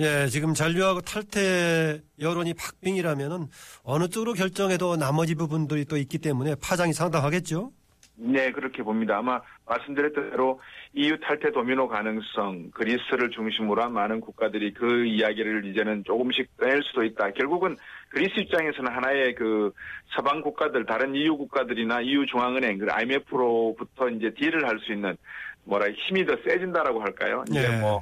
예, 0.00 0.26
지금 0.26 0.54
잔류하고 0.54 1.00
탈퇴 1.02 2.00
여론이 2.20 2.54
박빙이라면은 2.54 3.46
어느 3.84 4.08
쪽으로 4.08 4.32
결정해도 4.32 4.96
나머지 4.96 5.34
부분들이 5.36 5.84
또 5.84 5.96
있기 5.96 6.18
때문에 6.18 6.56
파장이 6.56 6.92
상당하겠죠? 6.92 7.70
네, 8.16 8.50
그렇게 8.52 8.82
봅니다. 8.82 9.18
아마 9.18 9.40
말씀드렸던 9.66 10.30
대로 10.30 10.60
EU 10.94 11.18
탈퇴 11.20 11.50
도미노 11.50 11.88
가능성, 11.88 12.70
그리스를 12.72 13.30
중심으로 13.30 13.82
한 13.82 13.92
많은 13.92 14.20
국가들이 14.20 14.72
그 14.72 15.04
이야기를 15.04 15.64
이제는 15.66 16.04
조금씩 16.04 16.56
꺼낼 16.56 16.82
수도 16.84 17.02
있다. 17.04 17.30
결국은 17.32 17.76
그리스 18.10 18.38
입장에서는 18.38 18.92
하나의 18.92 19.34
그 19.34 19.72
서방 20.14 20.42
국가들, 20.42 20.86
다른 20.86 21.14
EU 21.14 21.36
국가들이나 21.36 22.02
EU 22.02 22.26
중앙은행, 22.26 22.78
그 22.78 22.86
IMF로부터 22.90 24.08
이제 24.10 24.32
딜을 24.34 24.66
할 24.66 24.78
수 24.78 24.92
있는 24.92 25.16
뭐라 25.64 25.86
힘이 25.90 26.24
더 26.24 26.36
세진다라고 26.44 27.00
할까요? 27.00 27.44
이제 27.48 27.68
네. 27.68 27.80
뭐 27.80 28.00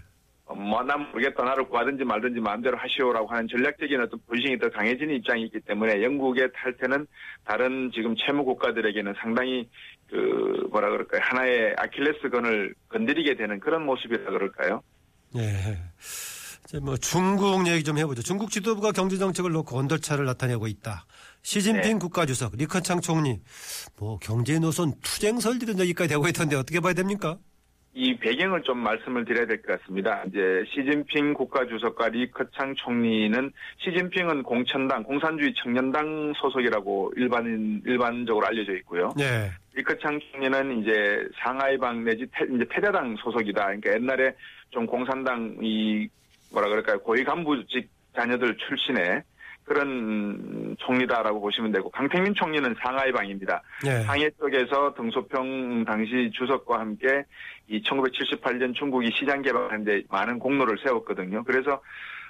뭐, 0.48 0.82
난 0.82 1.10
모르겠다. 1.10 1.44
나를 1.44 1.68
구하든지 1.68 2.04
말든지 2.04 2.40
마음대로 2.40 2.76
하시오라고 2.76 3.28
하는 3.28 3.48
전략적인 3.48 4.00
어떤 4.00 4.20
포지션이 4.26 4.58
더 4.58 4.68
강해지는 4.70 5.14
입장이 5.16 5.44
있기 5.44 5.60
때문에 5.60 6.02
영국의 6.02 6.50
탈퇴는 6.54 7.06
다른 7.44 7.90
지금 7.94 8.14
채무 8.16 8.44
국가들에게는 8.44 9.14
상당히 9.20 9.68
그, 10.10 10.68
뭐라 10.70 10.90
그럴까요. 10.90 11.20
하나의 11.24 11.74
아킬레스건을 11.78 12.74
건드리게 12.88 13.36
되는 13.36 13.60
그런 13.60 13.86
모습이라 13.86 14.30
그럴까요. 14.30 14.82
예. 15.36 15.78
이제 16.64 16.78
뭐 16.80 16.96
중국 16.96 17.66
얘기 17.66 17.82
좀 17.82 17.98
해보죠. 17.98 18.22
중국 18.22 18.50
지도부가 18.50 18.92
경제 18.92 19.16
정책을 19.16 19.50
놓고 19.52 19.78
언덜차를 19.78 20.24
나타내고 20.24 20.66
있다. 20.66 21.06
시진핑 21.42 21.82
네. 21.82 21.98
국가주석, 21.98 22.56
리커창 22.56 23.00
총리, 23.00 23.40
뭐 23.98 24.18
경제 24.18 24.58
노선 24.58 24.92
투쟁설 25.02 25.58
이런 25.62 25.78
얘기까지 25.80 26.10
되고 26.10 26.26
있던데 26.28 26.56
어떻게 26.56 26.80
봐야 26.80 26.92
됩니까? 26.92 27.38
이 27.94 28.16
배경을 28.16 28.62
좀 28.62 28.78
말씀을 28.78 29.24
드려야 29.24 29.46
될 29.46 29.60
것 29.60 29.78
같습니다. 29.80 30.24
이제 30.26 30.64
시진핑 30.68 31.34
국가주석과 31.34 32.08
리커창 32.08 32.74
총리는 32.76 33.52
시진핑은 33.78 34.42
공천당, 34.44 35.02
공산주의 35.02 35.52
청년당 35.54 36.32
소속이라고 36.36 37.12
일반 37.16 37.82
일반적으로 37.84 38.46
알려져 38.46 38.72
있고요. 38.76 39.12
예. 39.20 39.50
리커창 39.74 40.18
총리는 40.20 40.80
이제 40.80 41.28
상하이방 41.42 42.04
내지 42.04 42.26
태, 42.32 42.46
이제 42.54 42.64
패자당 42.68 43.16
소속이다. 43.16 43.62
그러니까 43.64 43.92
옛날에 43.92 44.34
좀 44.70 44.86
공산당 44.86 45.58
이 45.60 46.08
뭐라 46.50 46.68
그럴까요 46.68 46.98
고위 47.00 47.24
간부직 47.24 47.90
자녀들 48.16 48.56
출신의 48.56 49.22
그런 49.64 50.76
총리다라고 50.78 51.40
보시면 51.40 51.72
되고 51.72 51.90
강택민 51.90 52.34
총리는 52.34 52.74
상하이 52.82 53.12
방입니다. 53.12 53.62
예. 53.86 54.00
상해 54.02 54.30
쪽에서 54.38 54.94
등소평 54.94 55.84
당시 55.84 56.30
주석과 56.34 56.80
함께 56.80 57.24
이 57.68 57.82
1978년 57.82 58.74
중국이 58.74 59.10
시장 59.18 59.42
개발하는데 59.42 60.02
많은 60.10 60.38
공로를 60.38 60.78
세웠거든요. 60.82 61.44
그래서 61.44 61.80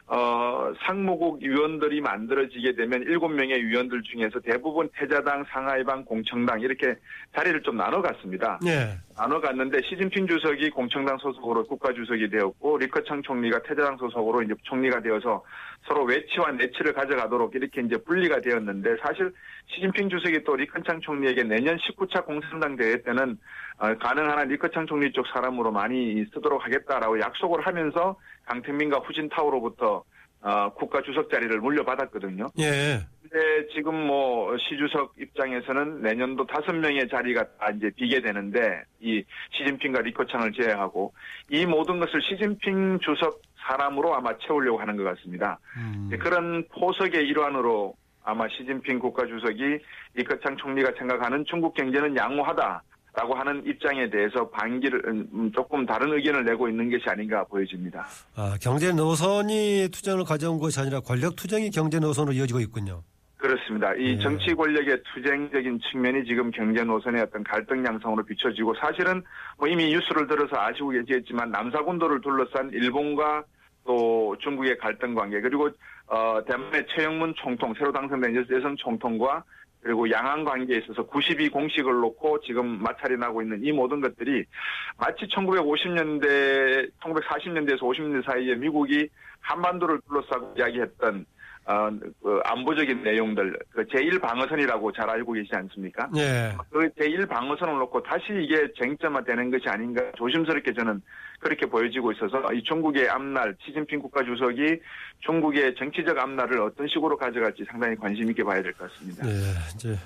어, 0.09 0.73
상무국 0.85 1.43
위원들이 1.43 2.01
만들어지게 2.01 2.75
되면 2.75 3.03
일곱 3.03 3.29
명의 3.29 3.65
위원들 3.65 4.03
중에서 4.03 4.41
대부분 4.41 4.89
태자당, 4.95 5.45
상하이방, 5.51 6.05
공청당 6.05 6.61
이렇게 6.61 6.97
자리를 7.35 7.63
좀 7.63 7.77
나눠 7.77 8.03
갔습니다. 8.03 8.59
예. 8.67 8.99
나눠 9.17 9.41
갔는데 9.41 9.81
시진핑 9.83 10.27
주석이 10.27 10.71
공청당 10.71 11.17
소속으로 11.19 11.65
국가주석이 11.65 12.31
되었고 12.31 12.79
리커창 12.79 13.23
총리가 13.23 13.63
태자당 13.63 13.97
소속으로 13.97 14.43
이제 14.43 14.55
총리가 14.63 15.01
되어서 15.01 15.45
서로 15.87 16.05
외치와 16.05 16.53
내치를 16.53 16.93
가져가도록 16.93 17.55
이렇게 17.55 17.81
이제 17.81 17.97
분리가 17.97 18.41
되었는데 18.41 18.97
사실 19.03 19.33
시진핑 19.69 20.11
주석이 20.11 20.45
또 20.45 20.57
리커창 20.57 21.01
총리에게 21.01 21.45
내년 21.45 21.79
19차 21.79 22.25
공산당 22.25 22.77
대회 22.77 23.01
때는 23.03 23.39
어, 23.79 23.95
가능한 23.97 24.39
한 24.39 24.49
리커창 24.49 24.87
총리 24.87 25.11
쪽 25.13 25.27
사람으로 25.29 25.73
많이 25.73 26.25
쓰도록 26.35 26.65
하겠다라고 26.65 27.21
약속을 27.21 27.67
하면서 27.67 28.17
강택민과 28.53 28.99
후진타오로부터 28.99 30.05
어, 30.43 30.73
국가 30.75 31.01
주석 31.03 31.31
자리를 31.31 31.61
물려받았거든요. 31.61 32.49
예. 32.59 32.99
근데 33.23 33.69
지금 33.75 33.95
뭐 33.95 34.57
시주석 34.59 35.15
입장에서는 35.19 36.03
내년도 36.03 36.45
다섯 36.47 36.73
명의 36.73 37.09
자리가 37.09 37.45
다 37.59 37.71
이제 37.77 37.91
비게 37.95 38.21
되는데 38.21 38.83
이 39.01 39.25
시진핑과 39.53 40.01
리커창을 40.01 40.53
제외하고 40.53 41.15
이 41.49 41.65
모든 41.65 42.01
것을 42.01 42.21
시진핑 42.23 42.99
주석 43.01 43.41
사람으로 43.65 44.15
아마 44.15 44.37
채우려고 44.39 44.81
하는 44.81 44.97
것 44.97 45.05
같습니다. 45.05 45.61
음. 45.77 46.09
네, 46.11 46.17
그런 46.17 46.67
포석의 46.69 47.25
일환으로 47.29 47.95
아마 48.25 48.49
시진핑 48.49 48.99
국가 48.99 49.25
주석이 49.25 49.79
리커창 50.15 50.57
총리가 50.57 50.93
생각하는 50.99 51.45
중국 51.49 51.75
경제는 51.75 52.17
양호하다. 52.17 52.83
라고 53.15 53.35
하는 53.35 53.63
입장에 53.67 54.09
대해서 54.09 54.49
반기를 54.49 55.03
음, 55.07 55.53
조금 55.55 55.85
다른 55.85 56.13
의견을 56.15 56.45
내고 56.45 56.67
있는 56.69 56.91
것이 56.91 57.05
아닌가 57.07 57.45
보여집니다. 57.45 58.07
아, 58.35 58.57
경제 58.61 58.91
노선이 58.91 59.89
투쟁을 59.93 60.25
가져온 60.25 60.59
것이 60.59 60.81
아니라 60.81 61.01
권력 61.01 61.37
투쟁이 61.37 61.71
경제 61.71 61.99
노선으로 61.99 62.33
이어지고 62.35 62.61
있군요. 62.61 63.03
그렇습니다. 63.37 63.93
이 63.97 64.17
네. 64.17 64.19
정치 64.23 64.55
권력의 64.55 65.03
투쟁적인 65.13 65.81
측면이 65.91 66.25
지금 66.25 66.51
경제 66.53 66.85
노선의 66.85 67.23
어떤 67.23 67.43
갈등 67.43 67.85
양상으로 67.85 68.25
비춰지고 68.25 68.75
사실은 68.77 69.23
뭐 69.59 69.69
이미 69.69 69.91
뉴스를 69.91 70.27
들어서 70.29 70.59
아시고 70.59 70.91
계시겠지만 70.91 71.51
남사군도를 71.51 72.21
둘러싼 72.21 72.71
일본과 72.71 73.45
또 73.85 74.37
중국의 74.41 74.79
갈등 74.79 75.15
관계 75.15 75.41
그리고 75.41 75.69
어 76.07 76.41
대만의 76.47 76.87
최영문 76.95 77.35
총통 77.37 77.75
새로 77.77 77.93
당선된 77.93 78.47
여성 78.53 78.77
총통과 78.77 79.43
그리고 79.83 80.09
양안 80.11 80.45
관계에 80.45 80.79
있어서 80.79 81.03
92 81.03 81.49
공식을 81.49 81.93
놓고 81.93 82.41
지금 82.43 82.81
마찰이 82.83 83.17
나고 83.17 83.43
있는 83.43 83.65
이 83.65 83.73
모든 83.73 84.01
것들이 84.01 84.45
마치 84.97 85.27
1950년대, 85.27 86.91
1940년대에서 87.01 87.81
50년대 87.81 88.25
사이에 88.25 88.55
미국이 88.55 89.09
한반도를 89.41 90.01
둘러싸고 90.09 90.55
이야기했던 90.57 91.27
어, 91.65 91.89
그 92.23 92.41
안보적인 92.45 93.03
내용들, 93.05 93.57
그 93.71 93.85
제1방어선이라고 93.85 94.95
잘 94.97 95.09
알고 95.09 95.33
계시지 95.33 95.55
않습니까? 95.55 96.09
예. 96.17 96.57
그 96.71 96.89
제1방어선을 96.99 97.79
놓고 97.79 98.03
다시 98.03 98.25
이게 98.43 98.67
쟁점화되는 98.81 99.51
것이 99.51 99.69
아닌가 99.69 100.03
조심스럽게 100.17 100.73
저는 100.75 101.01
그렇게 101.39 101.67
보여지고 101.67 102.13
있어서 102.13 102.53
이 102.53 102.63
중국의 102.65 103.09
앞날, 103.09 103.57
시진핑 103.65 104.01
국가주석이 104.01 104.81
중국의 105.21 105.75
정치적 105.79 106.19
앞날을 106.19 106.61
어떤 106.63 106.89
식으로 106.89 107.17
가져갈지 107.17 107.65
상당히 107.71 107.95
관심 107.97 108.29
있게 108.31 108.43
봐야 108.43 108.61
될 108.63 108.73
것 108.73 108.91
같습니다. 108.93 109.27
예. 109.29 109.33
이제 109.75 109.97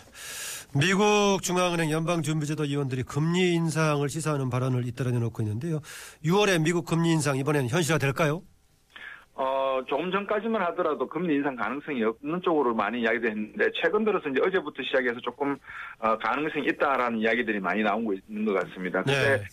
미국 0.74 1.42
중앙은행 1.42 1.90
연방준비제도 1.90 2.64
위원들이 2.64 3.02
금리 3.04 3.54
인상을 3.54 4.06
시사하는 4.08 4.50
발언을 4.50 4.86
잇따라 4.86 5.10
내놓고 5.10 5.42
있는데요. 5.42 5.80
6월에 6.24 6.60
미국 6.62 6.84
금리 6.84 7.12
인상 7.12 7.36
이번에는 7.38 7.68
현실화 7.68 7.98
될까요? 7.98 8.42
어, 9.38 9.82
조금 9.86 10.10
전까지만 10.10 10.62
하더라도 10.62 11.06
금리 11.06 11.34
인상 11.34 11.54
가능성이 11.56 12.02
없는 12.02 12.40
쪽으로 12.40 12.74
많이 12.74 13.02
이야기도 13.02 13.28
했는데, 13.28 13.70
최근 13.74 14.02
들어서 14.02 14.30
이제 14.30 14.40
어제부터 14.42 14.82
시작해서 14.82 15.20
조금, 15.20 15.58
어, 15.98 16.16
가능성이 16.16 16.68
있다라는 16.68 17.18
이야기들이 17.18 17.60
많이 17.60 17.82
나오고 17.82 18.14
있는 18.14 18.46
것 18.46 18.54
같습니다. 18.54 19.02
근데, 19.02 19.36
네. 19.36 19.44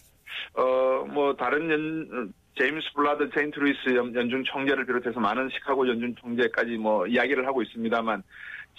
어, 0.62 1.06
뭐, 1.06 1.36
다른 1.36 1.70
연, 1.70 2.34
제임스 2.58 2.94
불라드 2.96 3.30
세인트 3.36 3.60
루이스 3.60 3.96
연- 3.96 4.16
연준 4.16 4.44
총재를 4.46 4.86
비롯해서 4.86 5.20
많은 5.20 5.50
시카고 5.50 5.86
연준 5.90 6.16
총재까지 6.16 6.78
뭐, 6.78 7.06
이야기를 7.06 7.46
하고 7.46 7.62
있습니다만, 7.62 8.24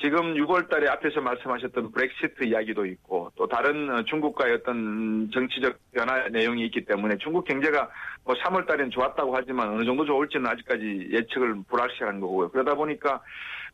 지금 0.01 0.35
6월 0.35 0.69
달에 0.69 0.89
앞에서 0.89 1.21
말씀하셨던 1.21 1.93
브렉시트 1.93 2.45
이야기도 2.45 2.85
있고 2.87 3.31
또 3.37 3.47
다른 3.47 3.89
어, 3.91 4.03
중국과의 4.05 4.55
어떤 4.55 5.31
정치적 5.33 5.79
변화 5.93 6.29
내용이 6.29 6.65
있기 6.67 6.85
때문에 6.85 7.17
중국 7.19 7.45
경제가 7.45 7.89
뭐 8.25 8.35
3월 8.35 8.67
달엔 8.67 8.91
좋았다고 8.91 9.35
하지만 9.37 9.69
어느 9.69 9.85
정도 9.85 10.05
좋을지는 10.05 10.47
아직까지 10.47 11.09
예측을 11.13 11.63
불확실한 11.69 12.21
거고요. 12.21 12.51
그러다 12.51 12.75
보니까 12.75 13.23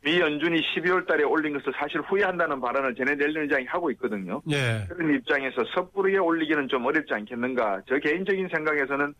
미 0.03 0.19
연준이 0.19 0.61
12월 0.61 1.07
달에 1.07 1.23
올린 1.23 1.53
것을 1.53 1.73
사실 1.75 2.01
후회한다는 2.01 2.59
발언을 2.59 2.95
재닛 2.95 3.17
옐런 3.17 3.43
의장이 3.43 3.65
하고 3.65 3.91
있거든요. 3.91 4.41
예. 4.51 4.85
그런 4.89 5.13
입장에서 5.15 5.63
섣부르게 5.75 6.17
올리기는 6.17 6.67
좀 6.69 6.85
어렵지 6.85 7.13
않겠는가. 7.13 7.81
저 7.87 7.97
개인적인 7.99 8.49
생각에서는 8.51 9.13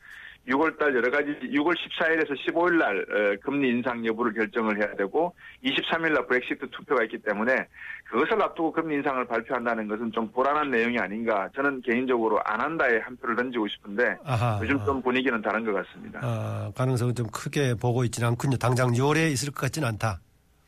6월 0.47 0.77
달 0.79 0.95
여러 0.95 1.11
가지 1.11 1.27
6월 1.43 1.75
14일에서 1.75 2.35
15일 2.45 2.77
날 2.77 2.97
어, 2.99 3.37
금리 3.43 3.69
인상 3.69 4.03
여부를 4.05 4.33
결정을 4.33 4.77
해야 4.77 4.95
되고 4.95 5.33
23일 5.63 6.13
날 6.13 6.25
브렉시트 6.25 6.69
투표가 6.71 7.03
있기 7.03 7.19
때문에 7.19 7.67
그것을 8.09 8.41
앞두고 8.41 8.71
금리 8.71 8.95
인상을 8.95 9.23
발표한다는 9.25 9.87
것은 9.87 10.11
좀 10.11 10.31
불안한 10.31 10.71
내용이 10.71 10.97
아닌가. 10.97 11.47
저는 11.55 11.81
개인적으로 11.81 12.39
안 12.43 12.59
한다에 12.59 12.99
한 12.99 13.15
표를 13.17 13.35
던지고 13.35 13.67
싶은데 13.67 14.17
아하. 14.25 14.59
요즘 14.61 14.83
좀 14.83 15.01
분위기는 15.01 15.39
다른 15.41 15.63
것 15.63 15.73
같습니다. 15.73 16.19
아, 16.23 16.71
가능성은 16.75 17.15
좀 17.15 17.27
크게 17.27 17.75
보고 17.75 18.03
있지는 18.03 18.29
않군요. 18.29 18.57
당장 18.57 18.91
6월에 18.91 19.31
있을 19.31 19.51
것 19.51 19.61
같지는 19.61 19.87
않다. 19.89 20.19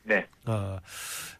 네. 0.04 0.26
아, 0.46 0.78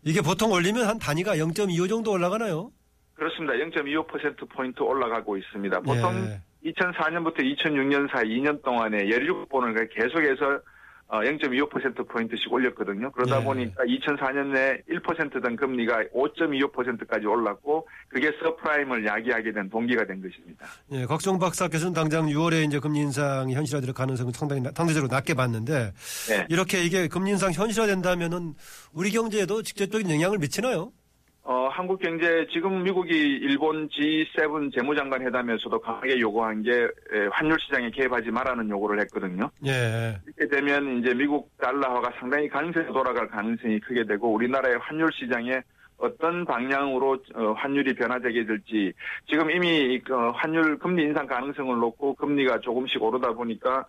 이게 0.03 0.20
보통 0.20 0.51
올리면 0.51 0.87
한 0.87 0.99
단위가 0.99 1.37
0.25 1.37 1.88
정도 1.88 2.11
올라가나요? 2.11 2.70
그렇습니다. 3.14 3.55
0.25%포인트 3.55 4.83
올라가고 4.83 5.37
있습니다. 5.37 5.81
보통 5.81 6.16
예. 6.27 6.40
2004년부터 6.64 7.38
2006년 7.40 8.11
사이 8.11 8.24
2년 8.40 8.62
동안에 8.62 9.05
17번을 9.07 9.88
계속해서 9.94 10.61
어, 11.07 11.20
0.25%포인트씩 11.20 12.50
올렸거든요. 12.50 13.12
그러다 13.12 13.38
네. 13.38 13.44
보니까 13.44 13.85
2004년에 13.85 14.83
1%던 14.88 15.55
금리가 15.55 16.03
5.25%까지 16.14 17.27
올랐고 17.27 17.87
그게 18.09 18.33
서브프라임을 18.42 19.05
야기하게 19.05 19.53
된 19.53 19.68
동기가 19.68 20.07
된 20.07 20.22
것입니다. 20.22 20.66
예, 20.92 21.05
곽종 21.05 21.38
박사께서는 21.38 21.92
당장 21.92 22.27
6월에 22.27 22.66
이제 22.66 22.79
금리 22.79 23.00
인상이 23.00 23.55
현실화될 23.55 23.92
가능성을 23.92 24.33
상당히 24.33 24.62
나- 24.62 24.70
상대적으로 24.74 25.12
낮게 25.14 25.35
봤는데 25.35 25.92
네. 26.31 26.46
이렇게 26.48 26.83
이게 26.83 27.07
금리 27.07 27.33
인상 27.33 27.53
현실화된다면은 27.53 28.55
우리 28.94 29.11
경제에도 29.11 29.62
직접적인 29.62 30.11
영향을 30.11 30.38
미치나요? 30.38 30.90
어, 31.46 31.68
한국 31.70 32.00
경제 32.00 32.46
지금 32.50 32.83
미국이 32.83 33.12
일본 33.12 33.87
G7 33.90 34.74
재무장관 34.74 35.20
회담에서도 35.26 35.78
강하게 35.78 36.18
요구한 36.18 36.62
게 36.62 36.72
에, 36.72 37.26
환율 37.33 37.59
시장에 37.61 37.90
개입하지 37.90 38.30
말라는 38.30 38.70
요구를 38.70 38.98
했거든요. 39.02 39.50
예. 39.66 40.16
이렇게 40.26 40.57
되면 40.57 41.00
이제 41.00 41.12
미국 41.12 41.50
달러화가 41.59 42.12
상당히 42.18 42.48
강세로 42.48 42.94
돌아갈 42.94 43.28
가능성이 43.28 43.78
크게 43.80 44.04
되고 44.04 44.33
우리나라의 44.33 44.78
환율 44.78 45.11
시장에 45.12 45.61
어떤 45.98 46.46
방향으로 46.46 47.18
어, 47.35 47.52
환율이 47.52 47.94
변화되게 47.94 48.46
될지 48.46 48.94
지금 49.28 49.50
이미 49.50 50.00
그 50.00 50.30
환율 50.30 50.78
금리 50.78 51.02
인상 51.02 51.26
가능성을 51.26 51.76
놓고 51.78 52.14
금리가 52.14 52.61
조금씩 52.61 53.02
오르다 53.02 53.33
보니까 53.35 53.85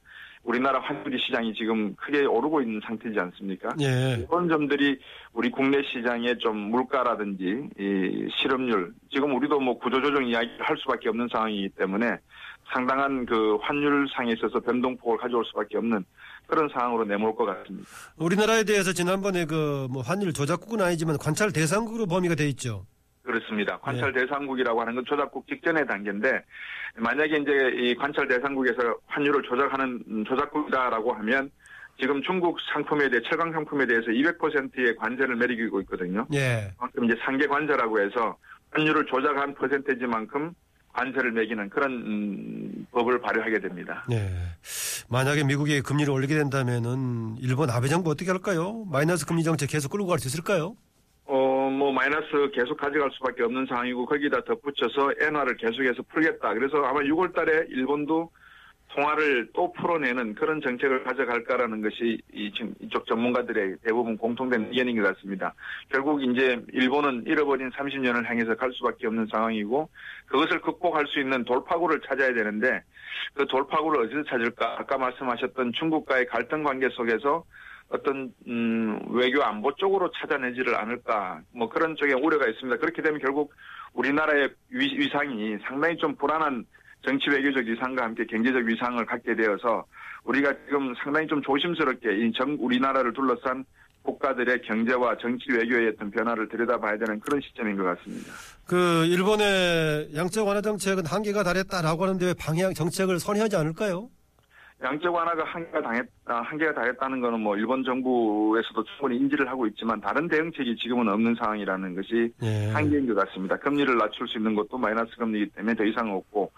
우리나라 0.45 0.79
환율 0.79 1.19
시장이 1.19 1.53
지금 1.55 1.95
크게 1.95 2.23
오르고 2.25 2.61
있는 2.61 2.79
상태지 2.85 3.19
않습니까? 3.19 3.69
예. 3.81 4.23
이런 4.29 4.47
점들이 4.47 4.97
우리 5.33 5.49
국내 5.49 5.79
시장에 5.83 6.37
좀 6.37 6.55
물가라든지 6.69 7.67
이 7.79 8.27
실업률 8.39 8.93
지금 9.11 9.35
우리도 9.35 9.59
뭐 9.59 9.77
구조조정 9.79 10.23
이야기를 10.25 10.57
할 10.61 10.77
수밖에 10.77 11.09
없는 11.09 11.27
상황이기 11.31 11.69
때문에 11.69 12.17
상당한 12.73 13.25
그 13.25 13.57
환율상에 13.61 14.33
있어서 14.33 14.59
변동폭을 14.59 15.17
가져올 15.17 15.43
수밖에 15.45 15.77
없는 15.77 16.03
그런 16.47 16.69
상황으로 16.69 17.05
내몰 17.05 17.35
것 17.35 17.45
같습니다. 17.45 17.87
우리나라에 18.17 18.63
대해서 18.63 18.93
지난번에 18.93 19.45
그 19.45 19.87
뭐 19.89 20.01
환율 20.01 20.33
조작국은 20.33 20.81
아니지만 20.81 21.17
관찰 21.17 21.51
대상국으로 21.51 22.05
범위가 22.07 22.35
돼 22.35 22.47
있죠. 22.49 22.85
그렇습니다. 23.25 23.77
관찰 23.79 24.13
대상국이라고 24.13 24.81
하는 24.81 24.95
건 24.95 25.05
조작국 25.05 25.47
직전의 25.47 25.85
단계인데 25.87 26.43
만약에 26.97 27.37
이제 27.37 27.51
이 27.75 27.95
관찰 27.95 28.27
대상국에서 28.27 28.97
환율을 29.07 29.41
조작하는 29.43 30.03
음, 30.07 30.23
조작국이다라고 30.25 31.13
하면 31.13 31.49
지금 31.99 32.21
중국 32.23 32.57
상품에 32.73 33.09
대해 33.09 33.21
철강 33.27 33.51
상품에 33.51 33.85
대해서 33.85 34.07
200%의 34.07 34.95
관세를 34.97 35.35
매기고 35.37 35.81
있거든요. 35.81 36.25
예. 36.33 36.71
그만큼 36.77 37.05
이제 37.05 37.15
상계 37.25 37.47
관세라고 37.47 37.99
해서 37.99 38.37
환율을 38.71 39.05
조작한 39.05 39.55
퍼센테이지만큼 39.55 40.53
관세를 40.93 41.31
매기는 41.31 41.69
그런 41.69 41.91
음, 41.91 42.87
법을 42.91 43.19
발효하게 43.21 43.59
됩니다. 43.59 44.05
예. 44.11 44.29
만약에 45.09 45.43
미국이 45.43 45.81
금리를 45.81 46.11
올리게 46.11 46.35
된다면은 46.35 47.35
일본 47.39 47.69
아베 47.69 47.87
정부 47.87 48.11
어떻게 48.11 48.29
할까요? 48.31 48.85
마이너스 48.89 49.25
금리 49.25 49.43
정책 49.43 49.69
계속 49.69 49.89
끌고 49.91 50.07
갈 50.07 50.19
수 50.19 50.27
있을까요? 50.27 50.75
어, 51.75 51.77
뭐, 51.77 51.91
마이너스 51.91 52.27
계속 52.53 52.77
가져갈 52.77 53.11
수밖에 53.11 53.43
없는 53.43 53.65
상황이고, 53.65 54.05
거기다 54.05 54.41
덧붙여서 54.45 55.13
엔화를 55.19 55.57
계속해서 55.57 56.03
풀겠다. 56.03 56.53
그래서 56.53 56.77
아마 56.83 57.01
6월 57.01 57.35
달에 57.35 57.65
일본도 57.67 58.31
통화를 58.95 59.49
또 59.53 59.73
풀어내는 59.73 60.35
그런 60.35 60.61
정책을 60.61 61.03
가져갈까라는 61.03 61.81
것이 61.81 62.21
이, 62.31 62.49
지금 62.53 62.73
이쪽 62.79 63.05
전문가들의 63.07 63.77
대부분 63.83 64.17
공통된 64.17 64.67
의견인 64.67 65.01
것 65.01 65.13
같습니다. 65.15 65.53
결국 65.89 66.23
이제 66.23 66.61
일본은 66.71 67.25
잃어버린 67.27 67.69
30년을 67.71 68.23
향해서 68.23 68.55
갈 68.55 68.71
수밖에 68.71 69.07
없는 69.07 69.27
상황이고, 69.29 69.89
그것을 70.27 70.61
극복할 70.61 71.05
수 71.07 71.19
있는 71.19 71.43
돌파구를 71.43 71.99
찾아야 72.07 72.33
되는데, 72.33 72.83
그 73.33 73.45
돌파구를 73.47 74.05
어디서 74.05 74.23
찾을까? 74.29 74.77
아까 74.79 74.97
말씀하셨던 74.97 75.73
중국과의 75.73 76.27
갈등 76.27 76.63
관계 76.63 76.87
속에서 76.87 77.43
어떤 77.89 78.31
음, 78.47 78.99
외교 79.11 79.43
안보 79.43 79.73
쪽으로 79.75 80.11
찾아내지를 80.19 80.75
않을까 80.75 81.41
뭐 81.51 81.69
그런 81.69 81.95
쪽에 81.95 82.13
우려가 82.13 82.47
있습니다. 82.47 82.77
그렇게 82.77 83.01
되면 83.01 83.19
결국 83.21 83.53
우리나라의 83.93 84.49
위, 84.71 84.97
위상이 84.97 85.57
상당히 85.67 85.95
좀 85.97 86.15
불안한 86.15 86.65
정치 87.05 87.29
외교적 87.29 87.63
위상과 87.65 88.03
함께 88.03 88.25
경제적 88.25 88.63
위상을 88.65 89.05
갖게 89.05 89.35
되어서 89.35 89.85
우리가 90.23 90.51
지금 90.65 90.93
상당히 91.03 91.27
좀 91.27 91.41
조심스럽게 91.43 92.17
이 92.25 92.31
정 92.35 92.57
우리나라를 92.59 93.13
둘러싼 93.13 93.63
국가들의 94.01 94.61
경제와 94.63 95.17
정치 95.17 95.51
외교의 95.51 95.89
어떤 95.89 96.11
변화를 96.11 96.47
들여다봐야 96.49 96.97
되는 96.97 97.19
그런 97.19 97.39
시점인 97.41 97.75
것 97.77 97.83
같습니다. 97.83 98.31
그 98.67 99.05
일본의 99.05 100.09
양적 100.15 100.47
완화 100.47 100.61
정책은 100.61 101.05
한계가 101.05 101.43
달했다라고 101.43 102.03
하는데 102.03 102.25
왜 102.25 102.33
방향 102.37 102.73
정책을 102.73 103.19
선회하지 103.19 103.55
않을까요? 103.55 104.09
양적 104.83 105.13
완화가 105.13 105.43
한계가 105.45 105.81
당했, 105.81 106.05
아, 106.25 106.41
한계가 106.41 106.73
다했다는 106.73 107.21
것은 107.21 107.39
뭐 107.39 107.55
일본 107.55 107.83
정부에서도 107.83 108.83
충분히 108.83 109.17
인지를 109.17 109.47
하고 109.47 109.65
있지만 109.67 110.01
다른 110.01 110.27
대응책이 110.27 110.75
지금은 110.75 111.07
없는 111.07 111.35
상황이라는 111.35 111.95
것이 111.95 112.33
예. 112.43 112.71
한계인 112.71 113.07
것 113.07 113.15
같습니다. 113.15 113.55
금리를 113.57 113.97
낮출 113.97 114.27
수 114.27 114.37
있는 114.37 114.53
것도 114.53 114.77
마이너스 114.77 115.15
금리이기 115.15 115.51
때문에 115.51 115.75
더 115.75 115.85
이상 115.85 116.11
없고 116.11 116.51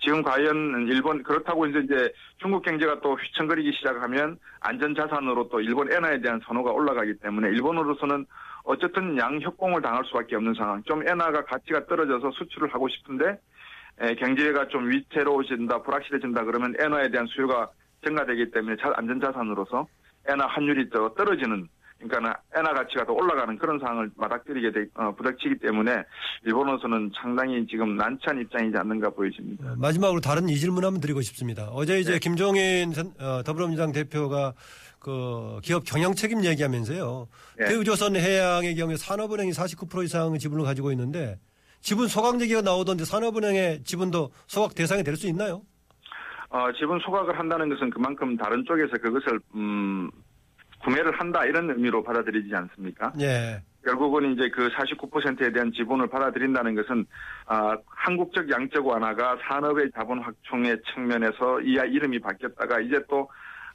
지금 0.00 0.22
과연 0.22 0.88
일본 0.88 1.22
그렇다고 1.22 1.66
이제 1.66 1.80
이제 1.84 2.12
중국 2.38 2.62
경제가 2.64 3.00
또 3.02 3.14
휘청거리기 3.14 3.72
시작하면 3.76 4.36
안전 4.60 4.94
자산으로 4.94 5.48
또 5.48 5.60
일본 5.60 5.92
엔화에 5.92 6.20
대한 6.20 6.40
선호가 6.44 6.72
올라가기 6.72 7.14
때문에 7.22 7.50
일본으로서는 7.50 8.26
어쨌든 8.64 9.16
양협공을 9.16 9.80
당할 9.80 10.04
수밖에 10.06 10.36
없는 10.36 10.54
상황. 10.54 10.82
좀 10.82 11.06
엔화가 11.06 11.44
가치가 11.44 11.86
떨어져서 11.86 12.32
수출을 12.32 12.74
하고 12.74 12.88
싶은데 12.88 13.26
에, 13.26 13.36
경제가 14.18 14.68
좀 14.68 14.90
위태로워진다, 14.90 15.82
불확실해진다 15.82 16.44
그러면 16.44 16.74
엔화에 16.80 17.10
대한 17.10 17.26
수요가 17.26 17.68
증가되기 18.04 18.50
때문에 18.50 18.76
자- 18.76 18.92
안전자산으로서 18.96 19.86
엔화 20.28 20.46
환율이 20.46 20.88
더 20.90 21.12
떨어지는 21.14 21.68
그러니까 21.98 22.40
엔화 22.56 22.72
가치가 22.72 23.04
더 23.04 23.12
올라가는 23.12 23.58
그런 23.58 23.78
상황을 23.78 24.10
맞닥뜨리게 24.16 24.72
되, 24.72 24.86
어, 24.94 25.14
부닥치기 25.14 25.58
때문에 25.58 26.02
일본으로서는 26.46 27.10
상당히 27.20 27.66
지금 27.66 27.94
난처한 27.98 28.40
입장이지 28.40 28.74
않는가 28.78 29.10
보여집니다. 29.10 29.72
어, 29.72 29.76
마지막으로 29.76 30.20
다른 30.22 30.48
이 30.48 30.56
질문 30.56 30.82
한번 30.86 31.02
드리고 31.02 31.20
싶습니다. 31.20 31.68
어제 31.72 31.98
이제 32.00 32.18
김종인 32.18 32.94
전- 32.94 33.12
어, 33.20 33.42
더불어민주당 33.42 33.92
대표가 33.92 34.54
그 34.98 35.58
기업 35.62 35.84
경영 35.84 36.14
책임 36.14 36.42
얘기하면서요. 36.42 37.28
네. 37.58 37.66
대우조선 37.66 38.16
해양의 38.16 38.76
경우에 38.76 38.96
산업은행이 38.96 39.50
49% 39.52 40.02
이상의 40.04 40.38
지분을 40.38 40.64
가지고 40.64 40.92
있는데 40.92 41.38
지분 41.80 42.08
소각 42.08 42.40
얘기가 42.40 42.62
나오던데 42.62 43.04
산업은행의 43.04 43.84
지분도 43.84 44.30
소각 44.46 44.74
대상이 44.74 45.02
될 45.02 45.16
수 45.16 45.26
있나요? 45.26 45.62
어, 46.50 46.72
지분 46.72 46.98
소각을 47.00 47.38
한다는 47.38 47.68
것은 47.68 47.90
그만큼 47.90 48.36
다른 48.36 48.64
쪽에서 48.64 48.96
그것을 48.98 49.38
음, 49.54 50.10
구매를 50.82 51.18
한다 51.18 51.44
이런 51.44 51.70
의미로 51.70 52.02
받아들이지 52.02 52.54
않습니까? 52.54 53.12
예. 53.20 53.62
결국은 53.84 54.32
이제 54.32 54.48
그 54.50 54.68
49%에 54.68 55.52
대한 55.52 55.72
지분을 55.72 56.08
받아들인다는 56.08 56.74
것은 56.74 57.06
아, 57.46 57.76
한국적 57.86 58.50
양적 58.50 58.86
완화가 58.86 59.38
산업의 59.48 59.90
자본 59.94 60.20
확충의 60.20 60.76
측면에서 60.92 61.60
이 61.62 61.72
이름이 61.72 62.18
바뀌었다가 62.20 62.80
이제 62.80 63.00
또 63.08 63.28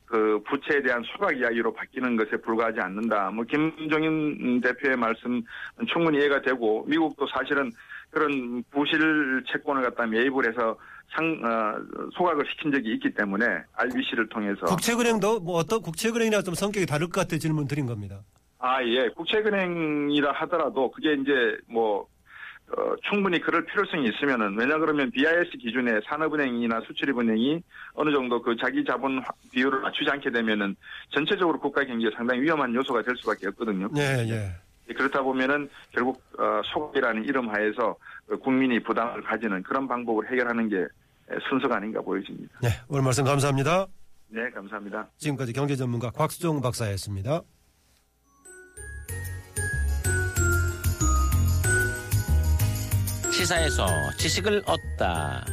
그 0.05 0.39
부채에 0.47 0.81
대한 0.81 1.03
소각 1.03 1.37
이야기로 1.37 1.73
바뀌는 1.73 2.15
것에 2.15 2.37
불과하지 2.37 2.79
않는다. 2.79 3.31
뭐 3.31 3.43
김종인 3.43 4.61
대표의 4.61 4.97
말씀 4.97 5.41
충분히 5.91 6.19
이해가 6.19 6.41
되고 6.41 6.85
미국도 6.87 7.27
사실은 7.27 7.71
그런 8.19 8.63
부실 8.71 9.43
채권을 9.51 9.83
갖다 9.83 10.05
매입을 10.07 10.47
해서 10.49 10.77
상 11.13 11.25
어, 11.43 12.09
소각을 12.17 12.45
시킨 12.49 12.71
적이 12.71 12.93
있기 12.93 13.13
때문에 13.13 13.45
RBC를 13.73 14.29
통해서 14.29 14.65
국채은행도 14.67 15.41
뭐 15.41 15.57
어떤 15.57 15.81
국채은행이나 15.81 16.41
좀 16.41 16.53
성격이 16.55 16.85
다를 16.85 17.07
것 17.09 17.19
같아 17.21 17.37
질문 17.37 17.67
드린 17.67 17.85
겁니다. 17.85 18.21
아, 18.59 18.81
예. 18.83 19.09
국채은행이라 19.09 20.31
하더라도 20.31 20.89
그게 20.91 21.13
이제 21.13 21.31
뭐, 21.67 22.07
어, 22.71 22.95
충분히 23.09 23.39
그럴 23.39 23.63
필요성이 23.65 24.07
있으면은, 24.09 24.57
왜냐 24.57 24.77
그러면 24.79 25.11
BIS 25.11 25.51
기준에 25.59 25.99
산업은행이나 26.09 26.81
수출입은행이 26.87 27.61
어느 27.93 28.11
정도 28.11 28.41
그 28.41 28.55
자기 28.55 28.83
자본 28.85 29.19
화- 29.19 29.27
비율을 29.51 29.81
맞추지 29.81 30.09
않게 30.09 30.31
되면은 30.31 30.75
전체적으로 31.13 31.59
국가 31.59 31.83
경제에 31.83 32.09
상당히 32.15 32.41
위험한 32.41 32.73
요소가 32.73 33.03
될 33.03 33.15
수밖에 33.17 33.49
없거든요. 33.49 33.89
예, 33.97 34.25
예. 34.29 34.49
그렇다 34.93 35.21
보면은 35.21 35.69
결국, 35.91 36.21
어, 36.37 36.61
소각이라는 36.73 37.25
이름 37.25 37.49
하에서 37.49 37.95
그 38.27 38.37
국민이 38.37 38.81
부담을 38.81 39.23
가지는 39.23 39.63
그런 39.63 39.87
방법을 39.87 40.29
해결하는 40.31 40.69
게 40.69 40.85
순서가 41.49 41.77
아닌가 41.77 42.01
보여집니다. 42.01 42.59
네, 42.61 42.69
오늘 42.87 43.03
말씀 43.03 43.23
감사합니다. 43.23 43.87
네, 44.27 44.49
감사합니다. 44.51 45.07
지금까지 45.17 45.53
경제 45.53 45.75
전문가 45.75 46.09
곽수종 46.11 46.61
박사였습니다. 46.61 47.41
시사에서 53.31 53.85
지식을 54.17 54.63
얻다. 54.65 55.45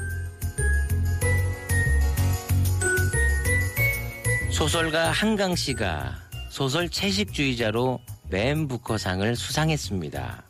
소설가 4.51 5.11
한강 5.11 5.55
씨가 5.55 6.15
소설 6.49 6.89
채식주의자로 6.89 7.99
맨 8.33 8.67
부커상을 8.67 9.37
수상했습니다. 9.37 10.43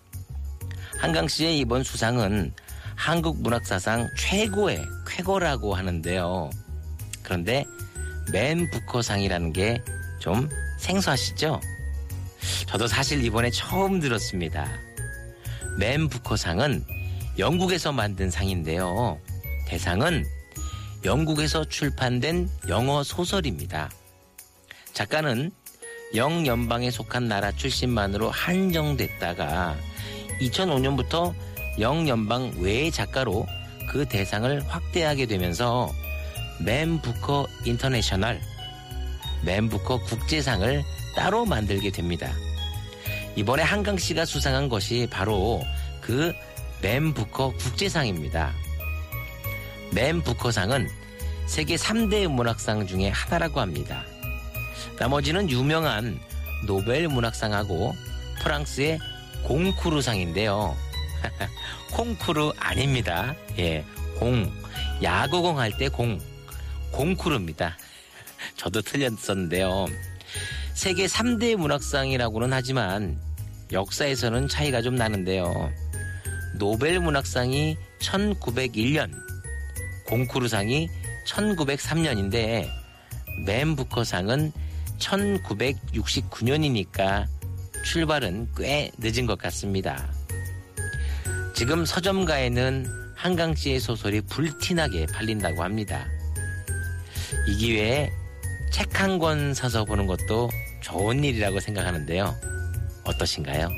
한강 0.99 1.29
씨의 1.29 1.59
이번 1.59 1.83
수상은 1.83 2.55
한국 2.95 3.42
문학사상 3.42 4.09
최고의 4.16 4.81
쾌거라고 5.07 5.75
하는데요. 5.75 6.49
그런데 7.23 7.66
맨 8.33 8.71
부커상이라는 8.71 9.53
게 9.53 9.83
좀 10.23 10.49
생소하시죠? 10.79 11.61
저도 12.68 12.87
사실 12.87 13.25
이번에 13.25 13.51
처음 13.51 13.99
들었습니다. 13.99 14.71
맨 15.77 16.09
부커상은 16.09 16.85
영국에서 17.38 17.90
만든 17.90 18.31
상인데요. 18.31 19.18
대상은 19.66 20.25
영국에서 21.05 21.64
출판된 21.64 22.49
영어 22.68 23.03
소설입니다. 23.03 23.90
작가는 24.92 25.51
영연방에 26.14 26.90
속한 26.90 27.29
나라 27.29 27.53
출신만으로 27.53 28.31
한정됐다가 28.31 29.77
2005년부터 30.40 31.35
영연방 31.79 32.55
외의 32.59 32.90
작가로 32.90 33.46
그 33.88 34.07
대상을 34.07 34.62
확대하게 34.68 35.27
되면서 35.27 35.90
맨 36.61 37.01
부커 37.01 37.46
인터내셔널, 37.64 38.40
맨 39.44 39.68
부커 39.68 40.03
국제상을 40.05 40.83
따로 41.16 41.44
만들게 41.44 41.90
됩니다. 41.90 42.31
이번에 43.37 43.62
한강 43.62 43.96
씨가 43.96 44.25
수상한 44.25 44.68
것이 44.68 45.09
바로 45.11 45.62
그 46.01 46.33
맨 46.83 47.14
부커 47.14 47.53
국제상입니다. 47.53 48.53
맨 49.92 50.20
부커상은 50.20 50.88
세계 51.46 51.77
3대 51.77 52.27
문학상 52.27 52.88
중에 52.88 53.09
하나라고 53.09 53.61
합니다. 53.61 54.05
나머지는 54.98 55.50
유명한 55.50 56.20
노벨 56.66 57.09
문학상하고 57.09 57.94
프랑스의 58.42 58.98
공쿠르상인데요. 59.44 60.76
콩쿠르 61.92 62.52
아닙니다. 62.59 63.35
예, 63.59 63.85
공. 64.18 64.50
야구공 65.02 65.59
할 65.59 65.72
때 65.76 65.88
공. 65.88 66.18
공쿠르입니다. 66.92 67.76
저도 68.57 68.83
틀렸었는데요. 68.83 69.87
세계 70.74 71.07
3대 71.07 71.57
문학상이라고는 71.57 72.52
하지만 72.52 73.18
역사에서는 73.72 74.48
차이가 74.48 74.83
좀 74.83 74.94
나는데요. 74.96 75.70
노벨 76.59 77.00
문학상이 77.00 77.76
1901년, 78.00 79.11
공쿠르상이 80.07 80.88
1903년인데 81.26 82.68
맨 83.46 83.76
부커상은 83.76 84.52
1969년이니까 85.02 87.26
출발은 87.84 88.48
꽤 88.56 88.90
늦은 88.98 89.26
것 89.26 89.36
같습니다. 89.38 90.08
지금 91.54 91.84
서점가에는 91.84 92.86
한강 93.14 93.54
씨의 93.54 93.78
소설이 93.80 94.20
불티나게 94.22 95.04
팔린다고 95.06 95.62
합니다. 95.62 96.06
이 97.46 97.54
기회에 97.56 98.10
책 98.70 98.88
한 98.94 99.18
권 99.18 99.52
사서 99.54 99.84
보는 99.84 100.06
것도 100.06 100.48
좋은 100.80 101.22
일이라고 101.24 101.60
생각하는데요. 101.60 102.34
어떠신가요? 103.04 103.68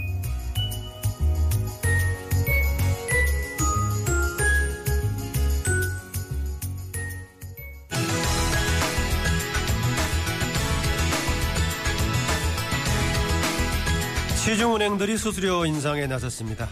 시중 14.55 14.73
은행들이 14.77 15.17
수수료 15.17 15.67
인상에 15.67 16.07
나섰습니다. 16.07 16.69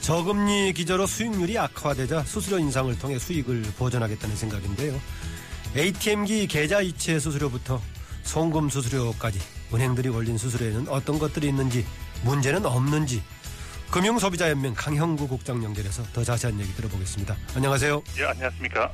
저금리 0.00 0.72
기저로 0.72 1.06
수익률이 1.06 1.56
악화되자 1.56 2.24
수수료 2.24 2.58
인상을 2.58 2.98
통해 2.98 3.20
수익을 3.20 3.62
보전하겠다는 3.78 4.34
생각인데요. 4.34 5.00
ATM기 5.76 6.48
계좌 6.48 6.80
이체 6.80 7.20
수수료부터 7.20 7.80
송금 8.24 8.68
수수료까지 8.68 9.38
은행들이 9.72 10.08
올린 10.08 10.36
수수료에는 10.36 10.88
어떤 10.88 11.20
것들이 11.20 11.46
있는지 11.46 11.86
문제는 12.24 12.66
없는지 12.66 13.22
금융소비자연맹 13.92 14.74
강형구 14.74 15.28
국장 15.28 15.62
연결해서 15.62 16.02
더 16.12 16.24
자세한 16.24 16.58
얘기 16.58 16.74
들어보겠습니다. 16.74 17.36
안녕하세요. 17.54 18.02
예, 18.18 18.24
안녕하십니까. 18.24 18.90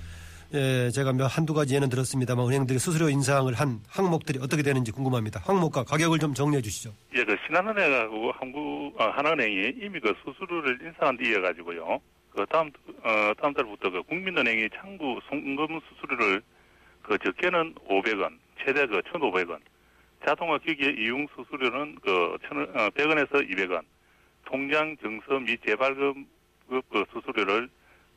예, 0.55 0.91
제가 0.91 1.15
몇 1.15 1.27
한두 1.29 1.55
가지 1.55 1.75
예는 1.75 1.89
들었습니다만 1.89 2.47
은행들이 2.47 2.79
수수료 2.79 3.09
인상을 3.09 3.51
한 3.55 3.81
항목들이 3.89 4.39
어떻게 4.43 4.63
되는지 4.63 4.93
궁금합니다. 4.93 5.41
항목과 5.45 5.83
가격을 5.83 6.19
좀 6.19 6.35
정리해 6.35 6.61
주시죠. 6.61 6.93
예, 7.15 7.25
그 7.25 7.35
신한은행하고 7.47 8.33
한국 8.33 9.01
아, 9.01 9.09
하나은행이 9.17 9.77
이미 9.81 9.99
그 9.99 10.15
수수료를 10.23 10.79
인상한 10.83 11.17
뒤에 11.17 11.41
가지고요. 11.41 11.99
그 12.35 12.45
다음 12.51 12.71
어, 13.03 13.33
다음 13.41 13.55
달부터 13.55 13.91
그 13.91 14.03
국민은행이 14.03 14.69
창구 14.77 15.21
송금 15.31 15.81
수수료를 15.89 16.43
그 17.01 17.17
적게는 17.19 17.75
500원, 17.89 18.39
최대 18.63 18.87
그 18.87 19.01
1,500원, 19.01 19.59
자동화 20.27 20.59
기기 20.59 20.85
이용 20.85 21.27
수수료는 21.35 21.97
그 22.03 22.37
100원에서 22.95 23.49
200원, 23.51 23.83
통장 24.45 24.97
증서 24.99 25.41
및 25.41 25.59
재발급 25.67 26.17
그 26.69 27.05
수수료를 27.13 27.71